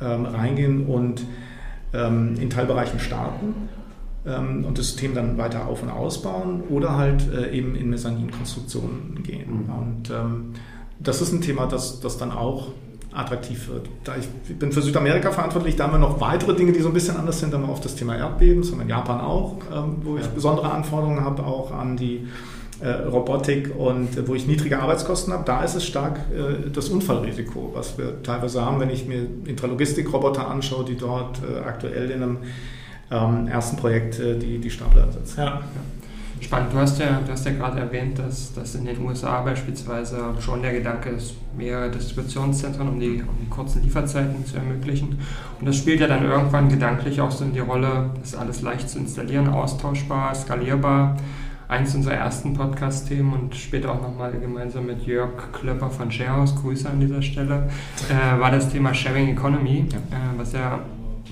[0.00, 1.24] ähm, reingehen und
[1.92, 3.54] ähm, in Teilbereichen starten
[4.26, 9.22] ähm, und das System dann weiter auf- und ausbauen oder halt äh, eben in Mezzaninkonstruktionen
[9.22, 9.64] gehen.
[9.64, 9.72] Mhm.
[9.72, 10.54] Und ähm,
[10.98, 12.68] das ist ein Thema, das, das dann auch
[13.12, 13.88] attraktiv wird.
[14.02, 16.94] Da ich bin für Südamerika verantwortlich, da haben wir noch weitere Dinge, die so ein
[16.94, 17.52] bisschen anders sind.
[17.52, 20.16] Da haben wir auf das Thema Erdbeben, das haben wir in Japan auch, ähm, wo
[20.16, 22.26] ich besondere Anforderungen habe, auch an die
[22.80, 25.44] äh, Robotik und äh, wo ich niedrige Arbeitskosten habe.
[25.44, 30.48] Da ist es stark äh, das Unfallrisiko, was wir teilweise haben, wenn ich mir Intralogistik-Roboter
[30.48, 32.38] anschaue, die dort aktuell in einem
[33.12, 35.38] ähm, ersten Projekt die, die Stapler ersetzen.
[35.38, 35.60] Ja.
[36.44, 36.74] Spannend.
[36.74, 40.60] Du hast ja, du hast ja gerade erwähnt, dass, dass in den USA beispielsweise schon
[40.60, 45.18] der Gedanke ist, mehrere Distributionszentren, um die, um die kurzen Lieferzeiten zu ermöglichen.
[45.58, 48.90] Und das spielt ja dann irgendwann gedanklich auch so in die Rolle, ist alles leicht
[48.90, 51.16] zu installieren, austauschbar, skalierbar.
[51.66, 56.90] Eins unserer ersten Podcast-Themen und später auch nochmal gemeinsam mit Jörg Klöpper von Sharehouse, Grüße
[56.90, 57.70] an dieser Stelle,
[58.10, 59.96] äh, war das Thema Sharing Economy, ja.
[59.96, 60.80] äh, was ja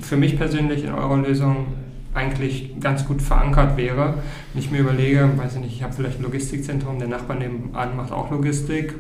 [0.01, 1.67] für mich persönlich in eurer Lösung
[2.15, 4.15] eigentlich ganz gut verankert wäre.
[4.53, 7.97] Wenn ich mir überlege, weiß ich nicht, ich habe vielleicht ein Logistikzentrum, der Nachbar nebenan
[7.97, 8.95] macht auch Logistik,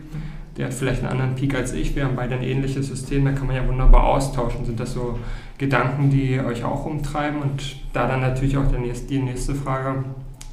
[0.56, 3.32] der hat vielleicht einen anderen Peak als ich, wir haben beide ein ähnliches System, da
[3.32, 4.64] kann man ja wunderbar austauschen.
[4.66, 5.18] Sind das so
[5.58, 7.40] Gedanken, die euch auch umtreiben?
[7.40, 10.04] Und da dann natürlich auch die nächste Frage,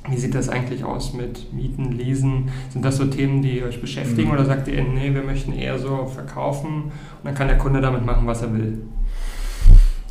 [0.07, 2.49] wie sieht das eigentlich aus mit Mieten, Leasen?
[2.69, 4.35] Sind das so Themen, die euch beschäftigen mhm.
[4.35, 6.91] oder sagt ihr, nee, wir möchten eher so verkaufen und
[7.23, 8.81] dann kann der Kunde damit machen, was er will?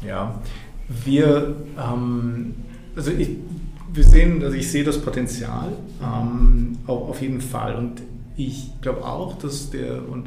[0.06, 0.34] Ja,
[1.04, 2.54] wir, ähm,
[2.96, 3.30] also ich,
[3.92, 5.72] wir sehen, also ich sehe das Potenzial
[6.02, 8.02] ähm, auf jeden Fall und
[8.36, 10.26] ich glaube auch, dass der, und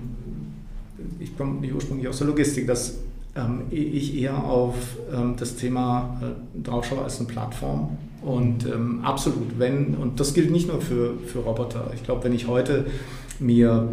[1.19, 2.99] ich komme nicht ursprünglich aus der Logistik, dass
[3.35, 4.75] ähm, ich eher auf
[5.13, 7.97] ähm, das Thema äh, drauf schaue als eine Plattform.
[8.21, 11.91] Und ähm, absolut, wenn, und das gilt nicht nur für, für Roboter.
[11.95, 12.85] Ich glaube, wenn ich heute
[13.39, 13.87] mir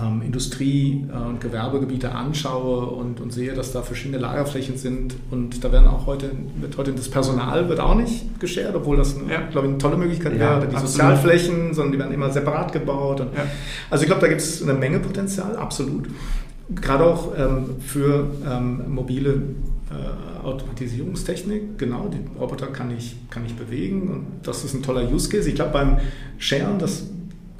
[0.00, 5.62] ähm, Industrie- äh, und Gewerbegebiete anschaue und, und sehe, dass da verschiedene Lagerflächen sind und
[5.62, 6.30] da werden auch heute,
[6.60, 9.40] wird heute das Personal wird auch nicht geschert, obwohl das, eine, ja.
[9.50, 10.92] glaube ich, eine tolle Möglichkeit ja, wäre, oder die absolut.
[10.92, 13.20] Sozialflächen, sondern die werden immer separat gebaut.
[13.20, 13.44] Und, ja.
[13.90, 16.08] Also ich glaube, da gibt es eine Menge Potenzial, absolut.
[16.74, 19.42] Gerade auch ähm, für ähm, mobile
[19.90, 25.08] äh, Automatisierungstechnik, genau, die Roboter kann ich, kann ich bewegen und das ist ein toller
[25.10, 25.48] Use Case.
[25.48, 25.98] Ich glaube, beim
[26.38, 27.04] Sharen, das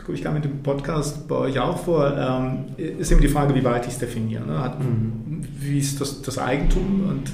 [0.05, 3.55] gucke ich gar mit dem Podcast bei euch auch vor, ähm, ist eben die Frage,
[3.55, 4.47] wie weit ich es definiere.
[4.47, 4.61] Ne?
[4.61, 5.43] Hat, mhm.
[5.59, 7.33] Wie ist das, das Eigentum und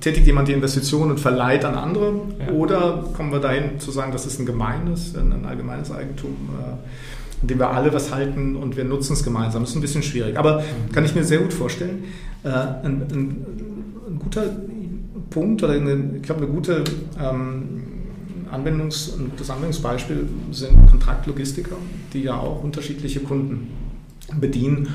[0.00, 2.20] tätigt jemand die Investition und verleiht an andere?
[2.38, 2.52] Ja.
[2.52, 7.48] Oder kommen wir dahin zu sagen, das ist ein gemeines, ein allgemeines Eigentum, äh, in
[7.48, 9.62] dem wir alle was halten und wir nutzen es gemeinsam?
[9.62, 10.92] Das ist ein bisschen schwierig, aber mhm.
[10.92, 12.04] kann ich mir sehr gut vorstellen.
[12.44, 13.46] Äh, ein, ein,
[14.08, 14.44] ein, guter
[15.30, 16.84] Punkt oder eine, ich glaube, eine gute
[17.20, 17.97] ähm,
[18.52, 21.76] Anwendungs- das Anwendungsbeispiel sind Kontraktlogistiker,
[22.12, 23.68] die ja auch unterschiedliche Kunden
[24.40, 24.88] bedienen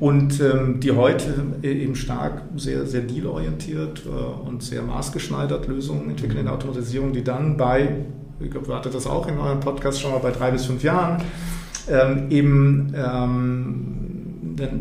[0.00, 6.38] und ähm, die heute eben stark sehr, sehr dealorientiert äh, und sehr maßgeschneidert Lösungen entwickeln
[6.38, 7.96] in der Automatisierung, die dann bei,
[8.38, 10.84] ich glaube, ihr hattet das auch in eurem Podcast schon mal bei drei bis fünf
[10.84, 11.22] Jahren,
[11.90, 14.08] ähm, eben ähm,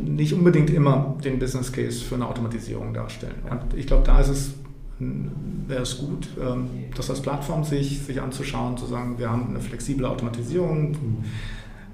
[0.05, 3.35] nicht unbedingt immer den Business Case für eine Automatisierung darstellen.
[3.49, 4.51] Und ich glaube, da ist es
[4.99, 9.59] wäre es gut, ähm, das als Plattform sich, sich anzuschauen, zu sagen, wir haben eine
[9.59, 10.97] flexible Automatisierung.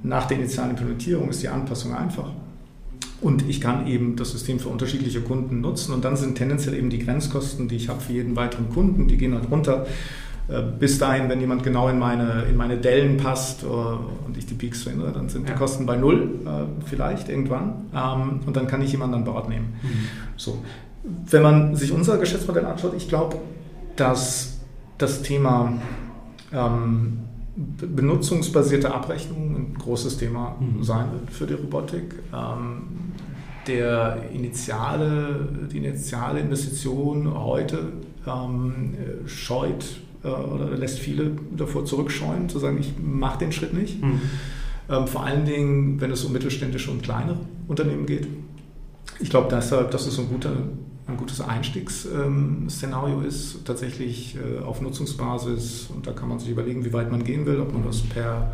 [0.03, 2.29] Nach der initialen Implementierung ist die Anpassung einfach.
[3.21, 5.93] Und ich kann eben das System für unterschiedliche Kunden nutzen.
[5.93, 9.17] Und dann sind tendenziell eben die Grenzkosten, die ich habe für jeden weiteren Kunden, die
[9.17, 9.85] gehen halt runter.
[10.49, 14.45] Äh, bis dahin, wenn jemand genau in meine, in meine Dellen passt uh, und ich
[14.45, 17.85] die Peaks verändere, dann sind die Kosten bei null, uh, vielleicht irgendwann.
[17.95, 19.73] Ähm, und dann kann ich jemanden an Bord nehmen.
[19.81, 20.07] Mhm.
[20.35, 20.61] So.
[21.03, 23.37] Wenn man sich unser Geschäftsmodell anschaut, ich glaube,
[23.95, 24.59] dass
[24.97, 25.73] das Thema
[26.51, 27.19] ähm,
[27.55, 30.83] benutzungsbasierte Abrechnung ein großes Thema mhm.
[30.83, 32.15] sein wird für die Robotik.
[32.33, 32.83] Ähm,
[33.67, 37.93] der initiale, die initiale Investition heute
[38.27, 44.01] ähm, scheut äh, oder lässt viele davor zurückscheuen, zu sagen, ich mache den Schritt nicht.
[44.01, 44.21] Mhm.
[44.89, 47.37] Ähm, vor allen Dingen, wenn es um mittelständische und kleinere
[47.67, 48.27] Unternehmen geht.
[49.19, 50.51] Ich glaube, deshalb, das ist ein guter
[51.07, 55.89] ein gutes Einstiegsszenario ist, tatsächlich äh, auf Nutzungsbasis.
[55.93, 58.53] Und da kann man sich überlegen, wie weit man gehen will, ob man das per,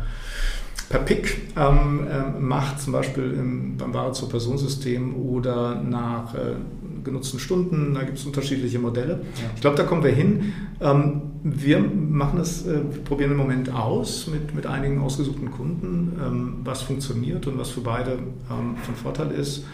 [0.88, 6.56] per PIC ähm, äh, macht, zum Beispiel im, beim Ware zur Personensystem oder nach äh,
[7.04, 7.94] genutzten Stunden.
[7.94, 9.20] Da gibt es unterschiedliche Modelle.
[9.36, 9.50] Ja.
[9.54, 10.52] Ich glaube, da kommen wir hin.
[10.80, 16.54] Ähm, wir machen das, äh, probieren im Moment aus mit, mit einigen ausgesuchten Kunden, ähm,
[16.64, 18.18] was funktioniert und was für beide
[18.50, 19.64] ähm, von Vorteil ist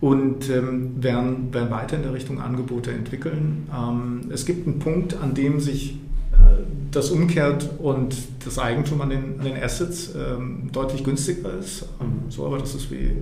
[0.00, 3.68] und ähm, werden, werden weiter in der Richtung Angebote entwickeln.
[3.74, 5.98] Ähm, es gibt einen Punkt, an dem sich
[6.32, 6.36] äh,
[6.90, 11.82] das umkehrt und das Eigentum an den, an den Assets ähm, deutlich günstiger ist.
[12.00, 12.30] Mhm.
[12.30, 13.12] So, aber das ist wie,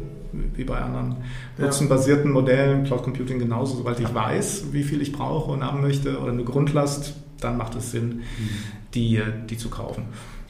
[0.55, 1.17] wie bei anderen
[1.59, 3.77] nutzenbasierten Modellen, Cloud Computing genauso.
[3.77, 7.75] Sobald ich weiß, wie viel ich brauche und haben möchte oder eine Grundlast dann macht
[7.75, 8.23] es Sinn, mhm.
[8.95, 10.05] die, die zu kaufen.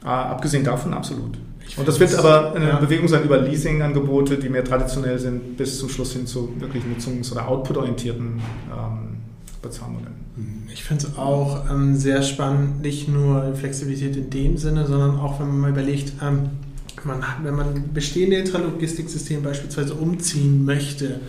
[0.05, 1.39] Äh, abgesehen davon absolut.
[1.77, 2.77] Und das wird aber eine ja.
[2.77, 7.31] Bewegung sein über Leasing-Angebote, die mehr traditionell sind, bis zum Schluss hin zu wirklich nutzungs-
[7.33, 9.17] oder output-orientierten ähm,
[9.61, 10.15] Bezahlmodellen.
[10.37, 10.63] Mhm.
[10.73, 15.41] Ich finde es auch ähm, sehr spannend, nicht nur Flexibilität in dem Sinne, sondern auch,
[15.41, 16.51] wenn man mal überlegt, ähm,
[17.05, 21.21] man, wenn man bestehende Intralogistiksysteme beispielsweise umziehen möchte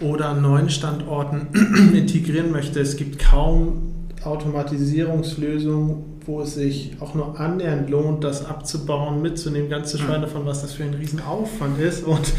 [0.00, 1.48] oder an neuen Standorten
[1.94, 3.94] integrieren möchte, es gibt kaum
[4.24, 10.46] Automatisierungslösungen, wo es sich auch nur annähernd lohnt, das abzubauen, mitzunehmen, ganz zu schweigen davon,
[10.46, 12.32] was das für ein Riesenaufwand ist und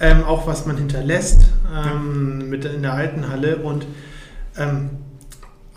[0.00, 1.42] ähm, auch was man hinterlässt
[1.74, 3.86] ähm, mit in der alten Halle und
[4.56, 4.90] ähm,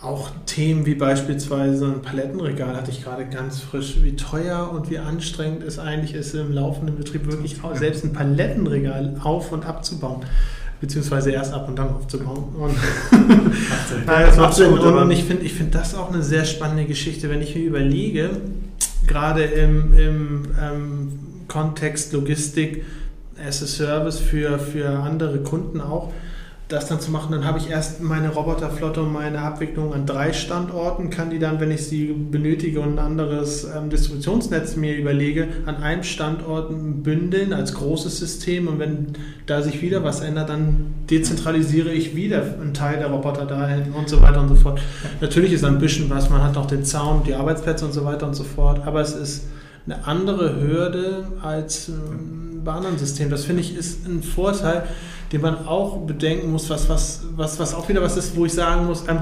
[0.00, 4.98] auch Themen wie beispielsweise ein Palettenregal hatte ich gerade ganz frisch, wie teuer und wie
[4.98, 10.24] anstrengend es eigentlich ist, im laufenden Betrieb wirklich selbst ein Palettenregal auf- und abzubauen
[10.80, 12.54] beziehungsweise erst ab und dann aufzubauen.
[12.58, 12.74] Und,
[14.06, 14.72] Nein, das macht Sinn.
[14.72, 18.30] Und ich finde ich find das auch eine sehr spannende Geschichte, wenn ich mir überlege,
[19.06, 22.84] gerade im, im ähm, Kontext Logistik
[23.44, 26.12] as a Service für, für andere Kunden auch,
[26.68, 30.34] das dann zu machen, dann habe ich erst meine Roboterflotte und meine Abwicklung an drei
[30.34, 35.48] Standorten, kann die dann, wenn ich sie benötige und ein anderes ähm, Distributionsnetz mir überlege,
[35.64, 36.68] an einem Standort
[37.02, 39.14] bündeln als großes System und wenn
[39.46, 44.10] da sich wieder was ändert, dann dezentralisiere ich wieder einen Teil der Roboter dahin und
[44.10, 44.78] so weiter und so fort.
[45.22, 48.26] Natürlich ist ein bisschen was, man hat auch den Zaun, die Arbeitsplätze und so weiter
[48.26, 49.46] und so fort, aber es ist
[49.86, 53.30] eine andere Hürde als ähm, bei anderen Systemen.
[53.30, 54.84] Das finde ich ist ein Vorteil
[55.32, 58.52] den man auch bedenken muss, was, was, was, was auch wieder was ist, wo ich
[58.52, 59.20] sagen muss, ähm,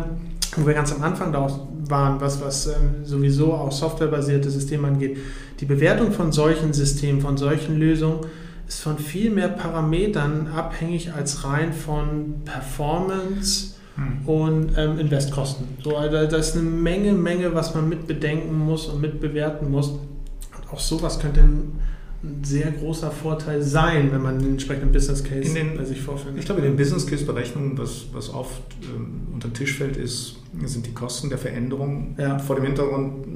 [0.57, 1.49] wo wir ganz am Anfang da
[1.89, 5.19] waren, was, was ähm, sowieso auch softwarebasierte Systeme angeht.
[5.61, 8.21] Die Bewertung von solchen Systemen, von solchen Lösungen
[8.69, 14.27] ist von viel mehr Parametern abhängig als rein von Performance hm.
[14.27, 15.67] und ähm, Investkosten.
[15.83, 19.71] So, also da ist eine Menge, Menge, was man mit bedenken muss und mit bewerten
[19.71, 19.89] muss.
[19.91, 21.81] Und auch sowas könnte ein
[22.27, 26.41] ein sehr großer Vorteil sein, wenn man den entsprechenden Business Case den, bei sich vorfindet.
[26.41, 29.97] Ich glaube, in den Business Case Berechnungen, was, was oft ähm, unter den Tisch fällt,
[29.97, 32.39] ist, sind die Kosten der Veränderung ja.
[32.39, 33.27] vor dem Hintergrund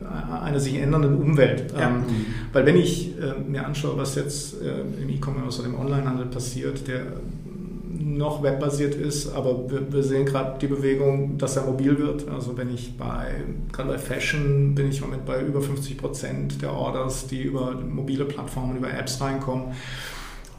[0.00, 1.72] äh, einer sich ändernden Umwelt.
[1.72, 1.88] Ja.
[1.88, 2.04] Ähm,
[2.52, 6.86] weil wenn ich äh, mir anschaue, was jetzt äh, im E-Commerce oder im Onlinehandel passiert,
[6.86, 7.02] der
[7.98, 12.28] noch webbasiert ist, aber wir, wir sehen gerade die Bewegung, dass er mobil wird.
[12.28, 16.62] Also wenn ich bei, gerade bei Fashion bin ich im Moment bei über 50 Prozent
[16.62, 19.74] der Orders, die über mobile Plattformen, über Apps reinkommen.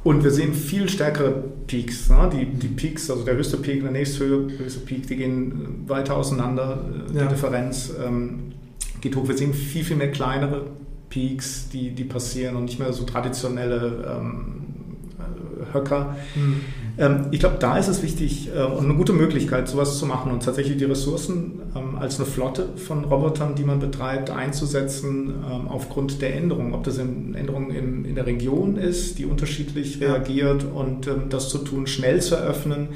[0.04, 2.10] Und wir sehen viel stärkere Peaks.
[2.10, 2.30] Ne?
[2.32, 6.80] Die, die Peaks, also der höchste Peak, der nächsthöchste Peak, die gehen weiter auseinander.
[7.12, 7.26] Die ja.
[7.26, 8.54] Differenz ähm,
[9.02, 9.28] geht hoch.
[9.28, 10.67] Wir sehen viel, viel mehr kleinere
[11.10, 14.65] Peaks, die, die passieren und nicht mehr so traditionelle ähm,
[15.74, 16.15] Höcker.
[16.36, 16.62] Mhm.
[16.98, 20.32] Ähm, ich glaube, da ist es wichtig äh, und eine gute Möglichkeit, sowas zu machen
[20.32, 25.68] und tatsächlich die Ressourcen ähm, als eine Flotte von Robotern, die man betreibt, einzusetzen ähm,
[25.68, 26.74] aufgrund der Änderungen.
[26.74, 31.50] Ob das eine Änderung in, in der Region ist, die unterschiedlich reagiert und ähm, das
[31.50, 32.90] zu tun, schnell zu eröffnen.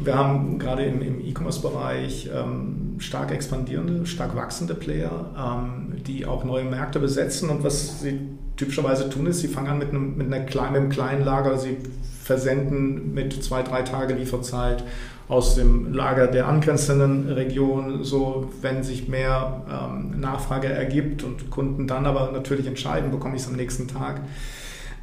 [0.00, 6.44] Wir haben gerade im, im E-Commerce-Bereich ähm, stark expandierende, stark wachsende Player, ähm, die auch
[6.44, 7.50] neue Märkte besetzen.
[7.50, 8.20] Und was sie
[8.56, 11.58] typischerweise tun, ist, sie fangen an mit einem, mit einer kleinen, mit einem kleinen Lager.
[11.58, 11.78] Sie
[12.28, 14.84] versenden mit zwei, drei Tage Lieferzeit
[15.28, 21.86] aus dem Lager der angrenzenden Region, so wenn sich mehr ähm, Nachfrage ergibt und Kunden
[21.86, 24.20] dann aber natürlich entscheiden, bekomme ich es am nächsten Tag.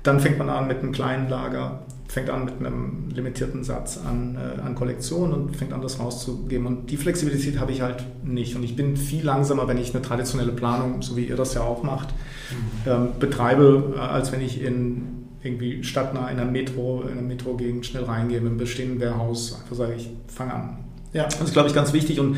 [0.03, 4.37] Dann fängt man an mit einem kleinen Lager, fängt an mit einem limitierten Satz an,
[4.37, 6.67] äh, an Kollektionen und fängt an, das rauszugeben.
[6.67, 8.55] Und die Flexibilität habe ich halt nicht.
[8.55, 11.61] Und ich bin viel langsamer, wenn ich eine traditionelle Planung, so wie ihr das ja
[11.61, 12.09] auch macht,
[12.51, 12.91] mhm.
[12.91, 15.14] ähm, betreibe, äh, als wenn ich in
[15.45, 19.75] irgendwie stadtnah in der Metro, in der Metro-Gegend schnell reingehen, mit einem bestehenden Warehouse, einfach
[19.75, 20.77] sage ich, fange an.
[21.13, 21.23] Ja.
[21.23, 22.35] Das ist, glaube ich, ganz wichtig und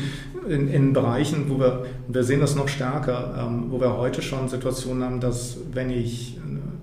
[0.48, 4.48] in, in Bereichen, wo wir, wir sehen das noch stärker, ähm, wo wir heute schon
[4.48, 6.38] Situationen haben, dass wenn ich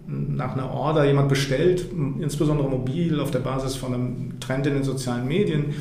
[0.07, 1.85] nach einer Order jemand bestellt,
[2.19, 5.73] insbesondere mobil auf der Basis von einem Trend in den sozialen Medien,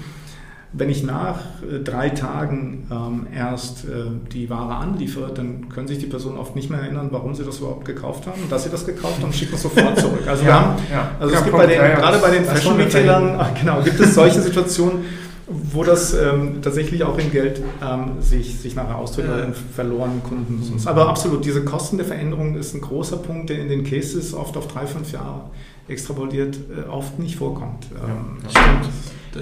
[0.76, 5.98] wenn ich nach äh, drei Tagen ähm, erst äh, die Ware anliefere, dann können sich
[5.98, 8.84] die Personen oft nicht mehr erinnern, warum sie das überhaupt gekauft haben, dass sie das
[8.84, 10.26] gekauft haben, schicken es sofort zurück.
[10.26, 11.10] Also, ja, wir haben, ja.
[11.20, 15.04] also ja, es gibt bei den, gerade bei den Fashion-Retailern, genau, gibt es solche Situationen,
[15.46, 20.22] wo das ähm, tatsächlich auch in Geld ähm, sich, sich nachher ausdrückt oder in verlorenen
[20.22, 20.54] Kunden.
[20.54, 20.88] Mhm.
[20.88, 24.56] Aber absolut, diese Kosten der Veränderung ist ein großer Punkt, der in den Cases oft
[24.56, 25.42] auf drei, fünf Jahre
[25.86, 27.86] extrapoliert äh, oft nicht vorkommt.
[27.92, 28.90] Ähm, stimmt.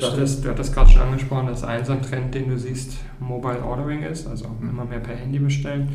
[0.01, 2.97] Du hattest, du hattest gerade schon angesprochen, dass ein so ein Trend, den du siehst,
[3.21, 4.71] Mobile Ordering ist, also mhm.
[4.71, 5.91] immer mehr per Handy bestellen.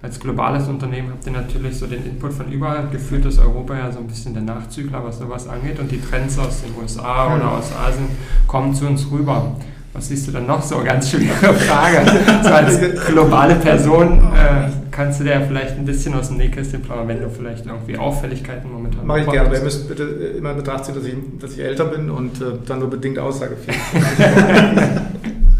[0.00, 2.88] Als globales Unternehmen habt ihr natürlich so den Input von überall.
[2.90, 5.78] Gefühlt ist Europa ja so ein bisschen der Nachzügler, was sowas angeht.
[5.78, 8.08] Und die Trends aus den USA oder aus Asien
[8.48, 9.56] kommen zu uns rüber.
[9.94, 10.82] Was siehst du dann noch so?
[10.82, 12.02] Ganz schwere Frage.
[12.42, 17.08] so als globale Person äh, kannst du dir vielleicht ein bisschen aus dem Nähkästchen plaudern,
[17.08, 20.56] wenn du vielleicht irgendwie Auffälligkeiten momentan Mache ich gerne, aber ihr müsst bitte immer in
[20.56, 23.76] Betracht ziehen, dass ich, dass ich älter bin und äh, dann nur bedingt aussagefähig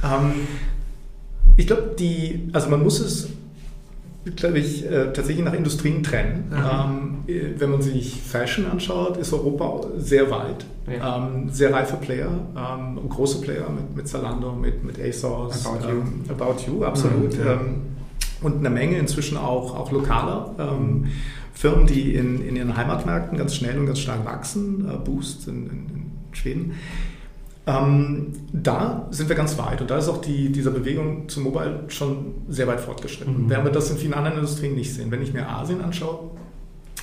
[0.02, 0.32] ähm,
[1.56, 3.28] ich glaube, die, also man muss es
[4.36, 6.52] glaube ich, äh, tatsächlich nach Industrien trennen.
[6.52, 10.64] Ähm, äh, wenn man sich Fashion anschaut, ist Europa sehr weit.
[10.86, 11.18] Ja.
[11.18, 15.90] Ähm, sehr reife Player, ähm, große Player mit, mit Zalando, mit, mit ASOS, About You,
[15.90, 17.36] ähm, About you absolut.
[17.38, 17.52] Mhm, ja.
[17.52, 17.82] Ähm,
[18.42, 21.06] und eine Menge inzwischen auch, auch lokaler ähm,
[21.54, 24.88] Firmen, die in, in ihren Heimatmärkten ganz schnell und ganz stark wachsen.
[24.88, 26.72] Äh, Boost in, in, in Schweden.
[27.64, 31.84] Ähm, da sind wir ganz weit und da ist auch die, diese Bewegung zum Mobile
[31.88, 33.44] schon sehr weit fortgeschritten.
[33.44, 33.50] Mhm.
[33.50, 35.12] Während wir das in vielen anderen Industrien nicht sehen.
[35.12, 36.30] Wenn ich mir Asien anschaue,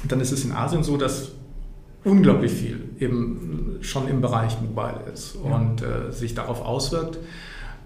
[0.08, 1.32] dann ist es in Asien so, dass
[2.04, 5.56] unglaublich viel eben schon im Bereich Mobile ist ja.
[5.56, 7.20] und äh, sich darauf auswirkt.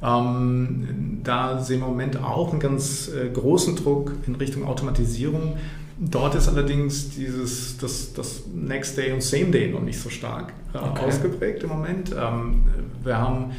[0.01, 5.57] Ähm, da sehen wir im Moment auch einen ganz äh, großen Druck in Richtung Automatisierung.
[5.99, 10.53] Dort ist allerdings dieses, das, das Next Day und Same Day noch nicht so stark
[10.73, 11.05] äh, okay.
[11.05, 12.11] ausgeprägt im Moment.
[12.11, 12.63] Ähm,
[13.03, 13.51] wir haben,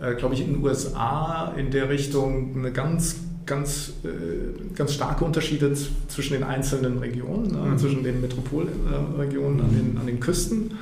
[0.00, 3.16] äh, glaube ich, in den USA in der Richtung eine ganz,
[3.46, 5.72] ganz, äh, ganz starke Unterschiede
[6.08, 7.78] zwischen den einzelnen Regionen, ne, mhm.
[7.78, 10.72] zwischen den Metropolregionen an den, an den Küsten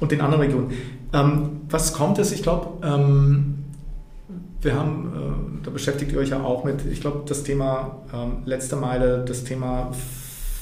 [0.00, 0.72] und den anderen Regionen.
[1.12, 2.32] Ähm, was kommt es?
[2.32, 3.64] Ich glaube, ähm,
[4.62, 8.42] wir haben, äh, da beschäftigt ihr euch ja auch mit, ich glaube, das Thema ähm,
[8.44, 9.92] letzte Meile, das Thema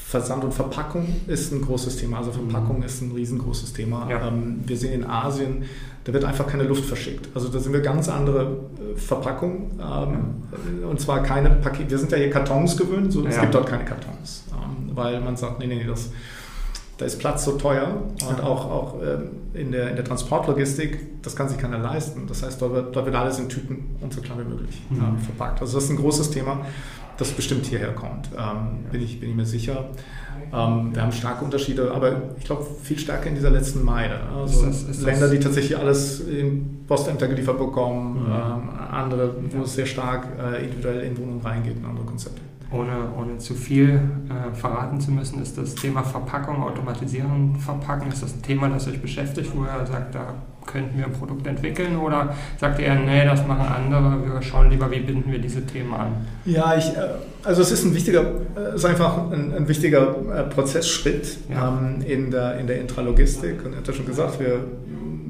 [0.09, 2.17] Versand und Verpackung ist ein großes Thema.
[2.17, 2.83] Also Verpackung mhm.
[2.83, 4.07] ist ein riesengroßes Thema.
[4.09, 4.27] Ja.
[4.27, 5.65] Ähm, wir sehen in Asien,
[6.03, 7.29] da wird einfach keine Luft verschickt.
[7.35, 9.79] Also da sind wir ganz andere äh, Verpackungen.
[9.79, 11.91] Ähm, und zwar keine Pakete.
[11.91, 13.29] Wir sind ja hier Kartons gewöhnt, so, ja.
[13.29, 14.45] es gibt dort keine Kartons.
[14.51, 16.09] Ähm, weil man sagt, nee, nee, nee, das,
[16.97, 18.95] da ist Platz so teuer und auch, auch
[19.53, 22.25] in, der, in der Transportlogistik, das kann sich keiner leisten.
[22.27, 25.17] Das heißt, dort wird, dort wird alles in Tüten und so klein wie möglich mhm.
[25.19, 25.61] Verpackt.
[25.61, 26.65] Also das ist ein großes Thema
[27.19, 29.89] das bestimmt hierher kommt, ähm, bin, ich, bin ich mir sicher.
[30.53, 34.21] Ähm, wir haben starke Unterschiede, aber ich glaube viel stärker in dieser letzten Meile.
[34.35, 38.31] Also ist das, ist Länder, die tatsächlich alles in Postämter geliefert bekommen, mhm.
[38.31, 42.41] ähm, andere, wo es sehr stark äh, individuell in Wohnungen reingeht, andere Konzepte.
[42.71, 43.99] Ohne, ohne zu viel
[44.29, 48.87] äh, verraten zu müssen, ist das Thema Verpackung, Automatisieren, Verpacken, ist das ein Thema, das
[48.87, 50.35] euch beschäftigt, wo ihr sagt, da
[50.71, 54.91] könnten wir ein Produkt entwickeln oder sagt ihr, nee, das machen andere, wir schauen lieber,
[54.91, 56.27] wie binden wir diese Themen an?
[56.45, 57.09] Ja, ich, äh,
[57.43, 58.23] also es ist ein wichtiger,
[58.55, 61.69] es ist einfach ein, ein wichtiger äh, Prozessschritt ja.
[61.69, 64.59] ähm, in, der, in der Intralogistik und er hat ja schon gesagt, wir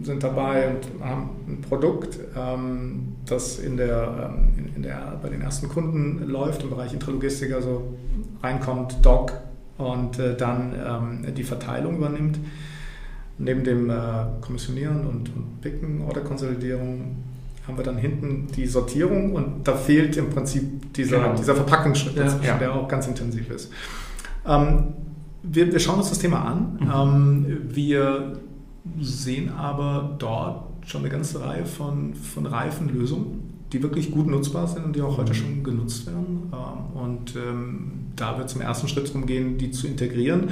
[0.04, 5.42] sind dabei und haben ein Produkt, ähm, das in der, ähm, in, der, bei den
[5.42, 7.94] ersten Kunden läuft im Bereich Intralogistik, also
[8.42, 9.34] reinkommt, Doc
[9.78, 10.74] und äh, dann
[11.26, 12.40] ähm, die Verteilung übernimmt
[13.38, 13.94] neben dem äh,
[14.42, 17.18] Kommissionieren und, und Picken, Orderkonsolidierung,
[17.68, 21.36] haben wir dann hinten die Sortierung und da fehlt im Prinzip dieser, genau.
[21.36, 22.58] dieser Verpackungsschritt, dazwischen, ja.
[22.58, 23.72] der auch ganz intensiv ist.
[24.46, 24.94] Ähm,
[25.44, 26.80] wir, wir, schauen uns das Thema an.
[26.80, 27.46] Mhm.
[27.46, 28.40] Ähm, wir
[29.00, 34.68] sehen aber dort schon eine ganze Reihe von, von reifen Lösungen, die wirklich gut nutzbar
[34.68, 35.38] sind und die auch heute mhm.
[35.38, 36.52] schon genutzt werden.
[36.54, 40.50] Ähm, und ähm, da wird zum ersten Schritt darum gehen, die zu integrieren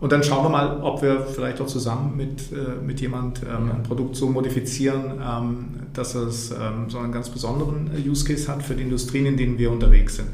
[0.00, 3.72] und dann schauen wir mal, ob wir vielleicht auch zusammen mit, äh, mit jemand ähm,
[3.72, 5.18] ein Produkt so modifizieren,
[5.92, 6.54] dass es
[6.88, 10.16] so einen ganz besonderen äh, Use Case hat für die Industrien, in denen wir unterwegs
[10.16, 10.28] sind.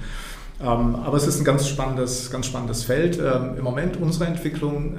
[0.60, 3.18] Aber es ist ein ganz spannendes, ganz spannendes Feld.
[3.18, 4.96] Im Moment unsere Entwicklung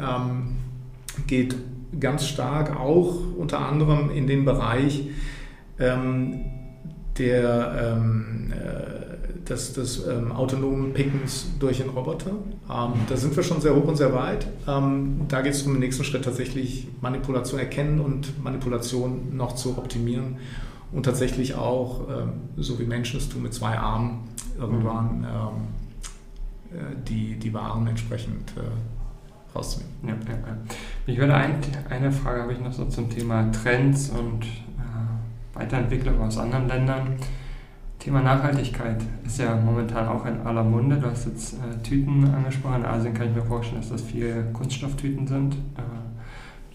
[1.27, 1.55] geht
[1.97, 5.07] ganz stark auch unter anderem in den Bereich
[7.17, 8.05] der
[8.51, 9.15] äh,
[9.49, 12.31] des, des ähm, autonomen Pickens durch einen Roboter.
[12.31, 14.47] Ähm, da sind wir schon sehr hoch und sehr weit.
[14.67, 19.77] Ähm, da geht es um den nächsten Schritt tatsächlich Manipulation erkennen und Manipulation noch zu
[19.77, 20.37] optimieren
[20.91, 25.25] und tatsächlich auch, ähm, so wie Menschen es tun, mit zwei Armen irgendwann mhm.
[25.25, 29.91] ähm, äh, die, die Waren entsprechend äh, rauszunehmen.
[30.03, 30.57] Ja, ja, ja.
[31.05, 31.55] Ich würde ein,
[31.89, 34.45] eine Frage habe ich noch so zum Thema Trends und
[35.55, 37.15] Weiterentwicklung aus anderen Ländern.
[37.97, 40.97] Thema Nachhaltigkeit ist ja momentan auch in aller Munde.
[40.97, 42.81] Du hast jetzt äh, Tüten angesprochen.
[42.81, 45.55] In Asien kann ich mir vorstellen, dass das viele Kunststofftüten sind.
[45.55, 46.04] Äh,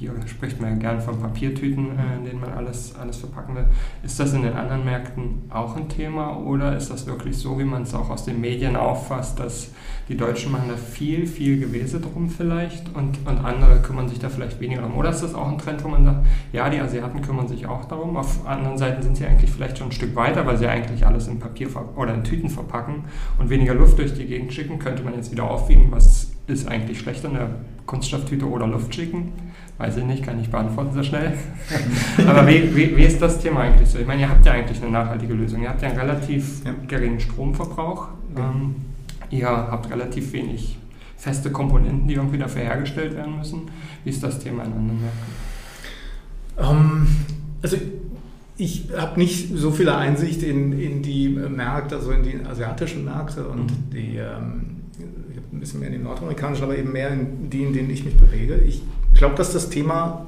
[0.01, 3.67] hier spricht man ja gern von Papiertüten, äh, in denen man alles, alles verpacken will.
[4.03, 7.65] Ist das in den anderen Märkten auch ein Thema oder ist das wirklich so, wie
[7.65, 9.73] man es auch aus den Medien auffasst, dass
[10.09, 14.31] die Deutschen machen da viel, viel Gewese drum vielleicht und, und andere kümmern sich da
[14.31, 14.97] vielleicht weniger drum?
[14.97, 17.85] Oder ist das auch ein Trend, wo man sagt, ja, die Asiaten kümmern sich auch
[17.85, 21.07] darum, auf anderen Seiten sind sie eigentlich vielleicht schon ein Stück weiter, weil sie eigentlich
[21.07, 23.05] alles in Papier oder in Tüten verpacken
[23.39, 26.99] und weniger Luft durch die Gegend schicken, könnte man jetzt wieder aufwiegen, was ist eigentlich
[26.99, 27.51] schlechter, eine
[27.85, 29.33] Kunststofftüte oder Luft schicken?
[29.81, 31.33] Weiß ich nicht, kann ich beantworten so schnell.
[32.27, 33.99] Aber wie, wie, wie, ist das Thema eigentlich so?
[33.99, 35.63] Ich meine, ihr habt ja eigentlich eine nachhaltige Lösung.
[35.63, 36.75] Ihr habt ja einen relativ ja.
[36.87, 38.09] geringen Stromverbrauch.
[38.37, 38.75] Ähm,
[39.31, 40.77] ihr habt relativ wenig
[41.17, 43.71] feste Komponenten, die irgendwie dafür hergestellt werden müssen.
[44.05, 45.33] Wie ist das Thema in anderen Märkten?
[46.59, 47.07] Um, ähm,
[47.63, 47.79] also
[48.59, 53.49] ich habe nicht so viel Einsicht in, in die Märkte, also in die asiatischen Märkte
[53.49, 53.91] und mhm.
[53.91, 57.63] die, ähm, ich habe ein bisschen mehr in die nordamerikanischen, aber eben mehr in die,
[57.63, 58.57] in denen ich mich bewege.
[58.57, 58.83] Ich
[59.15, 60.27] glaube, dass das Thema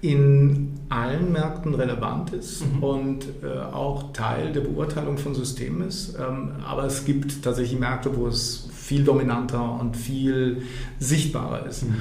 [0.00, 2.82] in allen Märkten relevant ist mhm.
[2.82, 6.16] und äh, auch Teil der Beurteilung von Systemen ist.
[6.18, 10.62] Ähm, aber es gibt tatsächlich Märkte, wo es viel dominanter und viel
[11.00, 11.84] sichtbarer ist.
[11.84, 11.94] Mhm.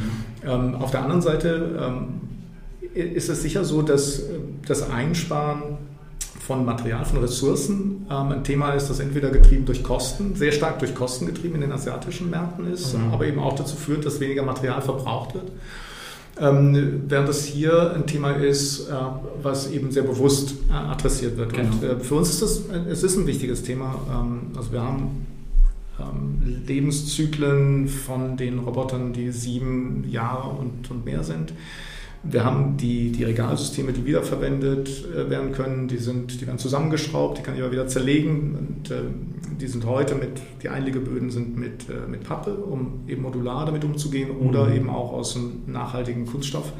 [0.45, 2.21] Ähm, auf der anderen Seite ähm,
[2.93, 4.23] ist es sicher so, dass
[4.65, 5.77] das Einsparen
[6.47, 10.79] von Material, von Ressourcen ähm, ein Thema ist, das entweder getrieben durch Kosten, sehr stark
[10.79, 13.11] durch Kosten getrieben in den asiatischen Märkten ist, mhm.
[13.11, 15.51] aber eben auch dazu führt, dass weniger Material verbraucht wird.
[16.39, 18.93] Ähm, während das hier ein Thema ist, äh,
[19.41, 21.51] was eben sehr bewusst äh, adressiert wird.
[21.51, 21.69] Genau.
[21.69, 23.95] Und äh, für uns ist das, es ist ein wichtiges Thema.
[24.09, 25.25] Ähm, also wir haben
[25.99, 31.51] ähm, Lebenszyklen von den Robotern, die sieben Jahre und, und mehr sind.
[32.29, 37.37] Wir haben die, die Regalsysteme, die wiederverwendet äh, werden können, die, sind, die werden zusammengeschraubt,
[37.37, 39.01] die kann ich aber wieder zerlegen und äh,
[39.59, 43.83] die sind heute mit, die Einlegeböden sind mit, äh, mit Pappe, um eben modular damit
[43.83, 44.75] umzugehen oder mhm.
[44.75, 46.73] eben auch aus einem nachhaltigen Kunststoff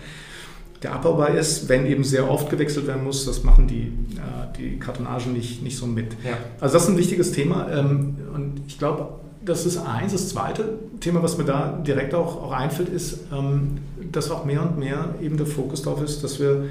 [0.84, 4.78] der abbaubar ist, wenn eben sehr oft gewechselt werden muss, das machen die, äh, die
[4.78, 6.14] Kartonagen nicht, nicht so mit.
[6.24, 6.38] Ja.
[6.60, 10.12] Also das ist ein wichtiges Thema ähm, und ich glaube, das ist eins.
[10.12, 13.78] Das zweite Thema, was mir da direkt auch, auch einfällt, ist, ähm,
[14.12, 16.66] dass auch mehr und mehr eben der Fokus darauf ist, dass wir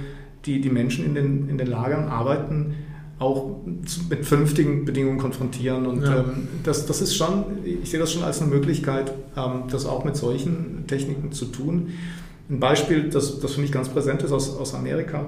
[0.45, 2.75] die, die Menschen in den, in den Lagern arbeiten,
[3.19, 3.57] auch
[4.11, 5.87] mit vernünftigen Bedingungen konfrontieren.
[5.87, 6.19] Und ja.
[6.19, 10.05] ähm, das, das ist schon, ich sehe das schon als eine Möglichkeit, ähm, das auch
[10.05, 11.95] mit solchen Techniken zu tun.
[12.51, 15.25] Ein Beispiel, das, das für mich ganz präsent ist aus, aus Amerika,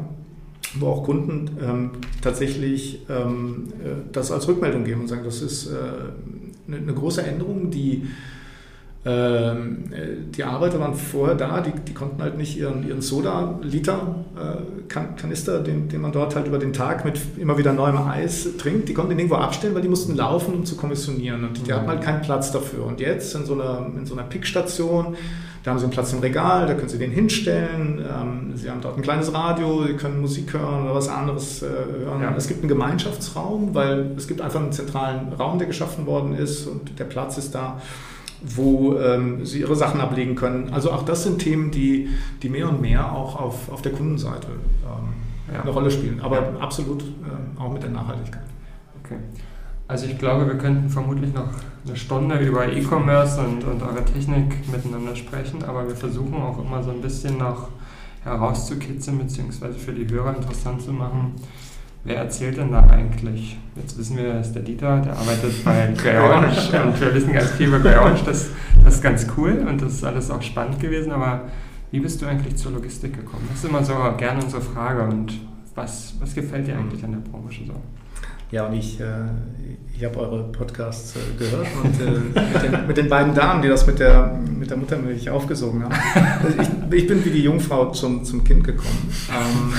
[0.79, 1.91] wo auch Kunden ähm,
[2.21, 5.73] tatsächlich ähm, äh, das als Rückmeldung geben und sagen, das ist äh,
[6.69, 8.07] eine, eine große Änderung, die
[9.09, 9.85] ähm,
[10.37, 15.89] die Arbeiter waren vorher da, die, die konnten halt nicht ihren, ihren Soda-Liter-Kanister, äh, den,
[15.89, 19.11] den man dort halt über den Tag mit immer wieder neuem Eis trinkt, die konnten
[19.11, 21.45] den irgendwo abstellen, weil die mussten laufen, um zu kommissionieren.
[21.45, 21.77] Und die mhm.
[21.77, 22.87] hatten halt keinen Platz dafür.
[22.87, 25.15] Und jetzt in so einer, in so einer Pickstation,
[25.63, 27.99] da haben sie einen Platz im Regal, da können sie den hinstellen.
[27.99, 31.67] Ähm, sie haben dort ein kleines Radio, sie können Musik hören oder was anderes äh,
[31.67, 32.23] hören.
[32.23, 32.35] Ja.
[32.37, 36.67] Es gibt einen Gemeinschaftsraum, weil es gibt einfach einen zentralen Raum, der geschaffen worden ist
[36.67, 37.81] und der Platz ist da
[38.41, 40.73] wo ähm, sie ihre Sachen ablegen können.
[40.73, 42.09] Also auch das sind Themen, die,
[42.43, 45.63] die mehr und mehr auch auf, auf der Kundenseite ähm, ja.
[45.63, 46.61] eine Rolle spielen, aber ja.
[46.61, 48.45] absolut äh, auch mit der Nachhaltigkeit.
[49.05, 49.17] Okay.
[49.89, 51.49] Also ich glaube, wir könnten vermutlich noch
[51.87, 56.83] eine Stunde über E-Commerce und, und eure Technik miteinander sprechen, aber wir versuchen auch immer
[56.83, 57.71] so ein bisschen noch
[58.23, 61.35] herauszukitzeln, beziehungsweise für die Hörer interessant zu machen,
[62.05, 63.59] Wer erzählt denn da eigentlich?
[63.77, 67.33] Jetzt wissen wir, das ist der Dieter, der arbeitet bei Grey Orange und wir wissen
[67.33, 68.23] ganz viel über Grey Orange.
[68.25, 68.51] Das,
[68.85, 71.13] das ist ganz cool und das ist alles auch spannend gewesen.
[71.13, 71.43] Aber
[71.91, 73.47] wie bist du eigentlich zur Logistik gekommen?
[73.51, 75.03] Das ist immer so gerne unsere Frage.
[75.03, 75.35] Und
[75.75, 77.75] was, was gefällt dir eigentlich an der Branche so?
[78.51, 79.05] Ja, und ich, äh,
[79.95, 83.69] ich habe eure Podcasts äh, gehört und äh, mit, den, mit, den, beiden Damen, die
[83.69, 85.95] das mit der, mit der Muttermilch aufgesogen haben.
[86.43, 89.73] Also ich, ich, bin wie die Jungfrau zum, zum Kind gekommen ähm,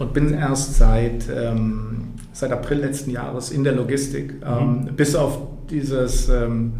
[0.00, 4.96] und bin erst seit, ähm, seit April letzten Jahres in der Logistik, ähm, mhm.
[4.96, 5.38] bis auf
[5.70, 6.72] dieses ähm,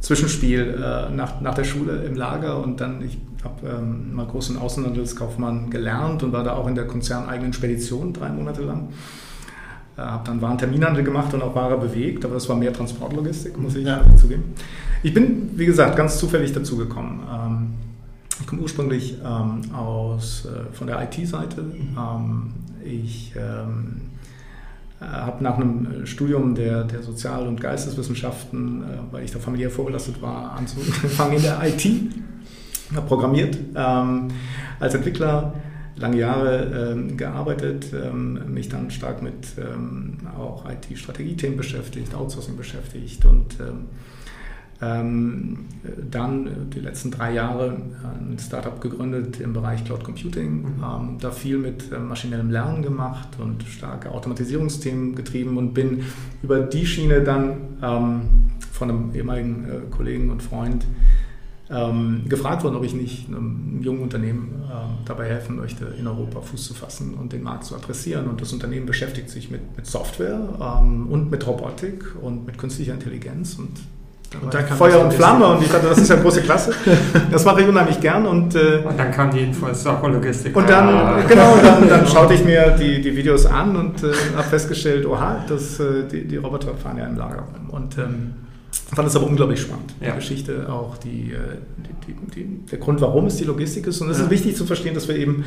[0.00, 4.58] Zwischenspiel äh, nach, nach der Schule im Lager und dann, ich habe ähm, mal großen
[4.58, 8.88] Außenhandelskaufmann gelernt und war da auch in der konzerneigenen Spedition drei Monate lang.
[9.96, 13.76] Äh, habe dann Warenterminhandel gemacht und auch Ware bewegt, aber das war mehr Transportlogistik, muss
[13.76, 14.02] ich ja.
[14.16, 14.54] zugeben.
[15.02, 17.20] Ich bin, wie gesagt, ganz zufällig dazugekommen.
[17.30, 17.74] Ähm,
[18.40, 21.60] ich komme ursprünglich ähm, aus, äh, von der IT-Seite.
[21.60, 24.00] Ähm, ich ähm,
[25.00, 29.70] äh, habe nach einem Studium der, der Sozial- und Geisteswissenschaften, äh, weil ich da familiär
[29.70, 31.86] vorbelastet war, angefangen in der IT,
[32.94, 35.54] habe programmiert als Entwickler
[35.96, 43.24] lange Jahre ähm, gearbeitet, ähm, mich dann stark mit ähm, auch IT-Strategiethemen beschäftigt, Outsourcing beschäftigt
[43.24, 43.86] und ähm,
[44.80, 45.66] ähm,
[46.10, 50.82] dann die letzten drei Jahre ein Startup gegründet im Bereich Cloud Computing, mhm.
[50.82, 56.04] Ähm, da viel mit äh, maschinellem Lernen gemacht und starke Automatisierungsthemen getrieben und bin
[56.42, 57.56] über die Schiene dann
[58.72, 60.84] von einem ehemaligen äh, Kollegen und Freund
[61.72, 66.40] ähm, gefragt worden, ob ich nicht einem jungen Unternehmen äh, dabei helfen möchte, in Europa
[66.40, 68.28] Fuß zu fassen und den Markt zu adressieren.
[68.28, 72.94] Und das Unternehmen beschäftigt sich mit, mit Software ähm, und mit Robotik und mit künstlicher
[72.94, 73.56] Intelligenz.
[73.58, 73.70] Und
[74.40, 76.72] und Feuer und Flamme und ich dachte, das ist ja große Klasse.
[77.30, 78.26] Das mache ich unheimlich gern.
[78.26, 80.56] Und, äh, und dann kam die Info, es ist auch Logistik.
[80.56, 81.18] Und dann, ah.
[81.28, 85.44] genau, dann, dann schaute ich mir die, die Videos an und äh, habe festgestellt, oha,
[85.46, 87.70] das, äh, die, die Roboter fahren ja im Lager rum.
[87.70, 88.34] Und ähm,
[88.94, 89.94] fand es aber unglaublich spannend.
[90.00, 90.10] Ja.
[90.10, 91.58] Die Geschichte, auch die, äh,
[92.06, 94.00] die, die, der Grund, warum es die Logistik ist.
[94.00, 94.24] Und es ja.
[94.24, 95.44] ist wichtig zu verstehen, dass wir eben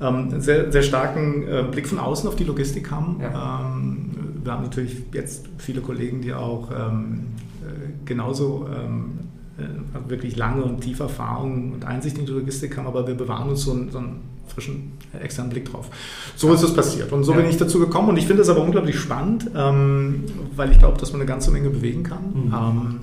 [0.00, 3.18] ähm, einen sehr, sehr starken äh, Blick von außen auf die Logistik haben.
[3.20, 3.60] Ja.
[3.60, 4.10] Ähm,
[4.42, 7.26] wir haben natürlich jetzt viele Kollegen, die auch ähm,
[7.62, 9.20] äh, genauso ähm,
[9.58, 13.48] äh, wirklich lange und tiefe Erfahrung und Einsicht in die Logistik haben, aber wir bewahren
[13.50, 15.90] uns so einen, so einen frischen äh, externen Blick drauf.
[16.36, 17.38] So ist es passiert und so ja.
[17.38, 20.24] bin ich dazu gekommen und ich finde es aber unglaublich spannend, ähm,
[20.54, 22.24] weil ich glaube, dass man eine ganze Menge bewegen kann.
[22.34, 22.54] Mhm.
[22.54, 23.00] Ähm,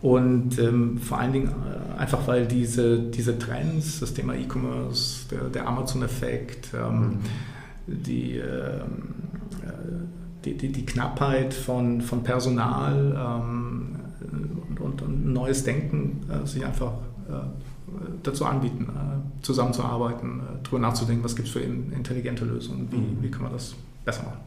[0.00, 5.44] und ähm, vor allen Dingen äh, einfach, weil diese, diese Trends, das Thema E-Commerce, der,
[5.48, 7.00] der Amazon-Effekt, ähm,
[7.86, 8.02] mhm.
[8.04, 9.14] die, ähm,
[9.64, 13.96] äh, die, die, die, Knappheit von, von Personal ähm,
[14.78, 16.92] und, und, neues Denken äh, sich einfach
[17.28, 17.32] äh,
[18.22, 22.96] dazu anbieten, äh, zusammenzuarbeiten, äh, darüber nachzudenken, was gibt es für in, intelligente Lösungen, wie,
[22.96, 23.18] mhm.
[23.22, 23.74] wie kann man das
[24.04, 24.40] besser machen.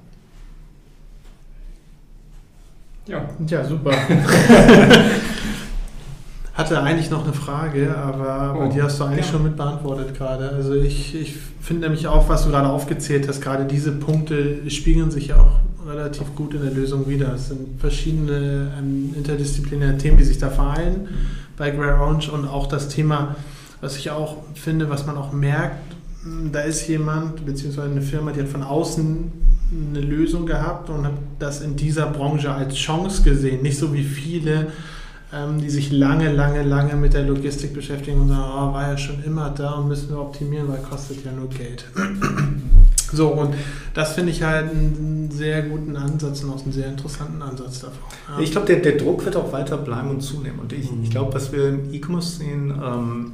[3.08, 3.92] Ja, ja super.
[6.54, 9.32] hatte eigentlich noch eine Frage, aber oh, die hast du eigentlich ja.
[9.32, 10.50] schon mit beantwortet gerade.
[10.50, 15.12] Also ich, ich finde nämlich auch, was du gerade aufgezählt hast, gerade diese Punkte spiegeln
[15.12, 17.34] sich ja auch relativ gut in der Lösung wieder.
[17.34, 21.41] Es sind verschiedene ähm, interdisziplinäre Themen, die sich da vereinen mhm.
[21.62, 23.36] Bei Grey Orange und auch das Thema,
[23.82, 25.94] was ich auch finde, was man auch merkt,
[26.24, 29.32] hm, da ist jemand beziehungsweise eine Firma, die hat von außen
[29.92, 33.62] eine Lösung gehabt und hat das in dieser Branche als Chance gesehen.
[33.62, 34.72] Nicht so wie viele,
[35.32, 38.98] ähm, die sich lange, lange, lange mit der Logistik beschäftigen und sagen, oh, war ja
[38.98, 41.86] schon immer da und müssen wir optimieren, weil kostet ja nur Geld.
[43.14, 43.54] So, und
[43.94, 47.98] das finde ich halt einen sehr guten Ansatz und auch einen sehr interessanten Ansatz davon.
[48.30, 48.40] Ja.
[48.42, 50.60] Ich glaube, der, der Druck wird auch weiter bleiben und zunehmen.
[50.60, 51.04] Und ich, mhm.
[51.04, 53.34] ich glaube, was wir im E-Commerce sehen, ähm,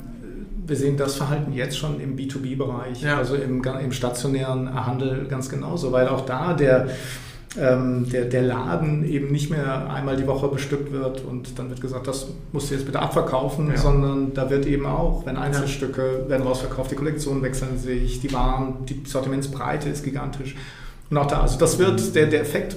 [0.65, 3.17] wir sehen das Verhalten jetzt schon im B2B-Bereich, ja.
[3.17, 6.89] also im, im stationären Handel ganz genauso, weil auch da der
[7.59, 11.81] ähm, der, der Laden eben nicht mehr einmal die Woche bestückt wird und dann wird
[11.81, 13.77] gesagt, das musst du jetzt bitte abverkaufen, ja.
[13.77, 18.85] sondern da wird eben auch, wenn Einzelstücke werden rausverkauft, die Kollektionen wechseln sich, die Waren,
[18.85, 20.55] die Sortimentsbreite ist gigantisch.
[21.09, 22.75] Und auch da, also das wird, der, der Effekt,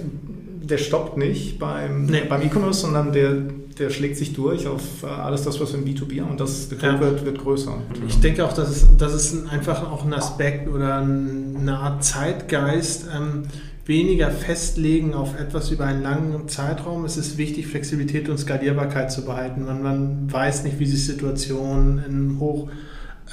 [0.62, 2.22] der stoppt nicht beim, nee.
[2.28, 3.34] beim E-Commerce, sondern der,
[3.78, 6.68] der schlägt sich durch auf äh, alles das, was wir im B2B haben und das,
[6.80, 7.00] ja.
[7.00, 7.72] wird, wird größer.
[8.06, 13.06] Ich denke auch, dass es, das ist einfach auch ein Aspekt oder eine Art Zeitgeist,
[13.14, 13.44] ähm,
[13.90, 17.04] weniger festlegen auf etwas über einen langen Zeitraum.
[17.04, 19.64] Es ist wichtig, Flexibilität und Skalierbarkeit zu behalten.
[19.66, 22.70] Man, man weiß nicht, wie sich Situationen in einem hoch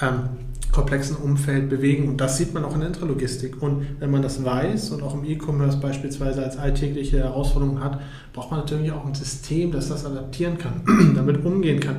[0.02, 0.24] ähm,
[0.72, 2.10] komplexen Umfeld bewegen.
[2.10, 3.62] Und das sieht man auch in der Intralogistik.
[3.62, 8.02] Und wenn man das weiß und auch im E-Commerce beispielsweise als alltägliche Herausforderung hat,
[8.34, 10.82] braucht man natürlich auch ein System, das das adaptieren kann,
[11.16, 11.98] damit umgehen kann.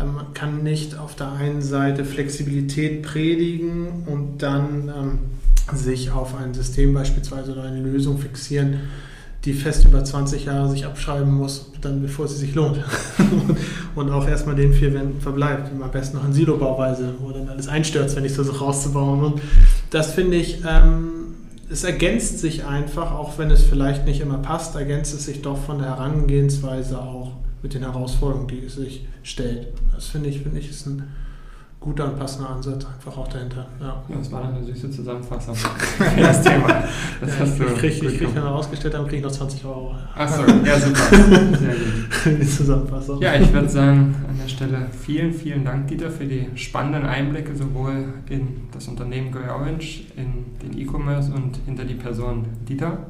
[0.00, 5.18] Ähm, man kann nicht auf der einen Seite Flexibilität predigen und dann ähm,
[5.76, 8.80] sich auf ein System beispielsweise oder eine Lösung fixieren,
[9.44, 12.78] die fest über 20 Jahre sich abschreiben muss, dann bevor sie sich lohnt.
[13.94, 15.70] und auch erstmal den vier Wänden verbleibt.
[15.72, 19.24] Am besten noch in Silobauweise, wo dann alles einstürzt, wenn ich so rauszubauen.
[19.24, 19.40] Und
[19.88, 21.34] das finde ich, ähm,
[21.70, 25.56] es ergänzt sich einfach, auch wenn es vielleicht nicht immer passt, ergänzt es sich doch
[25.56, 29.68] von der Herangehensweise auch mit den Herausforderungen, die es sich stellt.
[29.94, 31.04] Das finde ich, finde ich, ist ein
[31.80, 33.66] guter und passender Ansatz einfach auch dahinter.
[33.80, 34.02] Ja.
[34.06, 36.84] ja das war eine süße Zusammenfassung für das Thema.
[37.20, 39.32] Das ja, hast du ich kriege, ich krieg, wenn wir ausgestellt haben, kriege ich noch
[39.32, 39.94] 20 Euro.
[40.14, 41.00] Achso, ja super.
[41.58, 42.38] Sehr gut.
[42.38, 43.22] Die Zusammenfassung.
[43.22, 47.56] Ja, ich würde sagen, an der Stelle vielen, vielen Dank, Dieter, für die spannenden Einblicke
[47.56, 53.06] sowohl in das Unternehmen Grey Orange, in den E-Commerce und hinter die Person Dieter.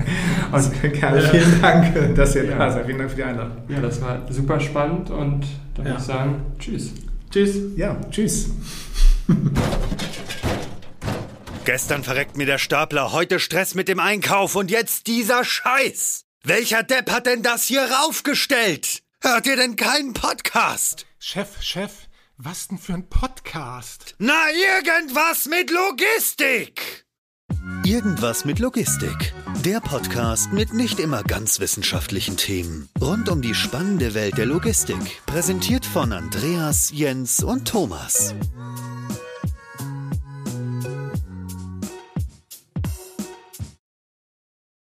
[0.52, 2.86] und, Gerne, vielen Dank, dass ihr da seid.
[2.86, 3.58] Vielen Dank für die Einladung.
[3.68, 6.94] Ja, das war super spannend und dann würde ich sagen, tschüss.
[7.30, 7.56] Tschüss.
[7.76, 8.48] Ja, tschüss.
[11.64, 16.24] Gestern verreckt mir der Stapler, heute Stress mit dem Einkauf und jetzt dieser Scheiß.
[16.42, 19.02] Welcher Depp hat denn das hier raufgestellt?
[19.20, 21.04] Hört ihr denn keinen Podcast?
[21.18, 21.92] Chef, Chef,
[22.38, 24.14] was denn für ein Podcast?
[24.18, 27.04] Na, irgendwas mit Logistik.
[27.84, 29.34] Irgendwas mit Logistik.
[29.64, 32.88] Der Podcast mit nicht immer ganz wissenschaftlichen Themen.
[33.00, 35.20] Rund um die spannende Welt der Logistik.
[35.26, 38.34] Präsentiert von Andreas, Jens und Thomas.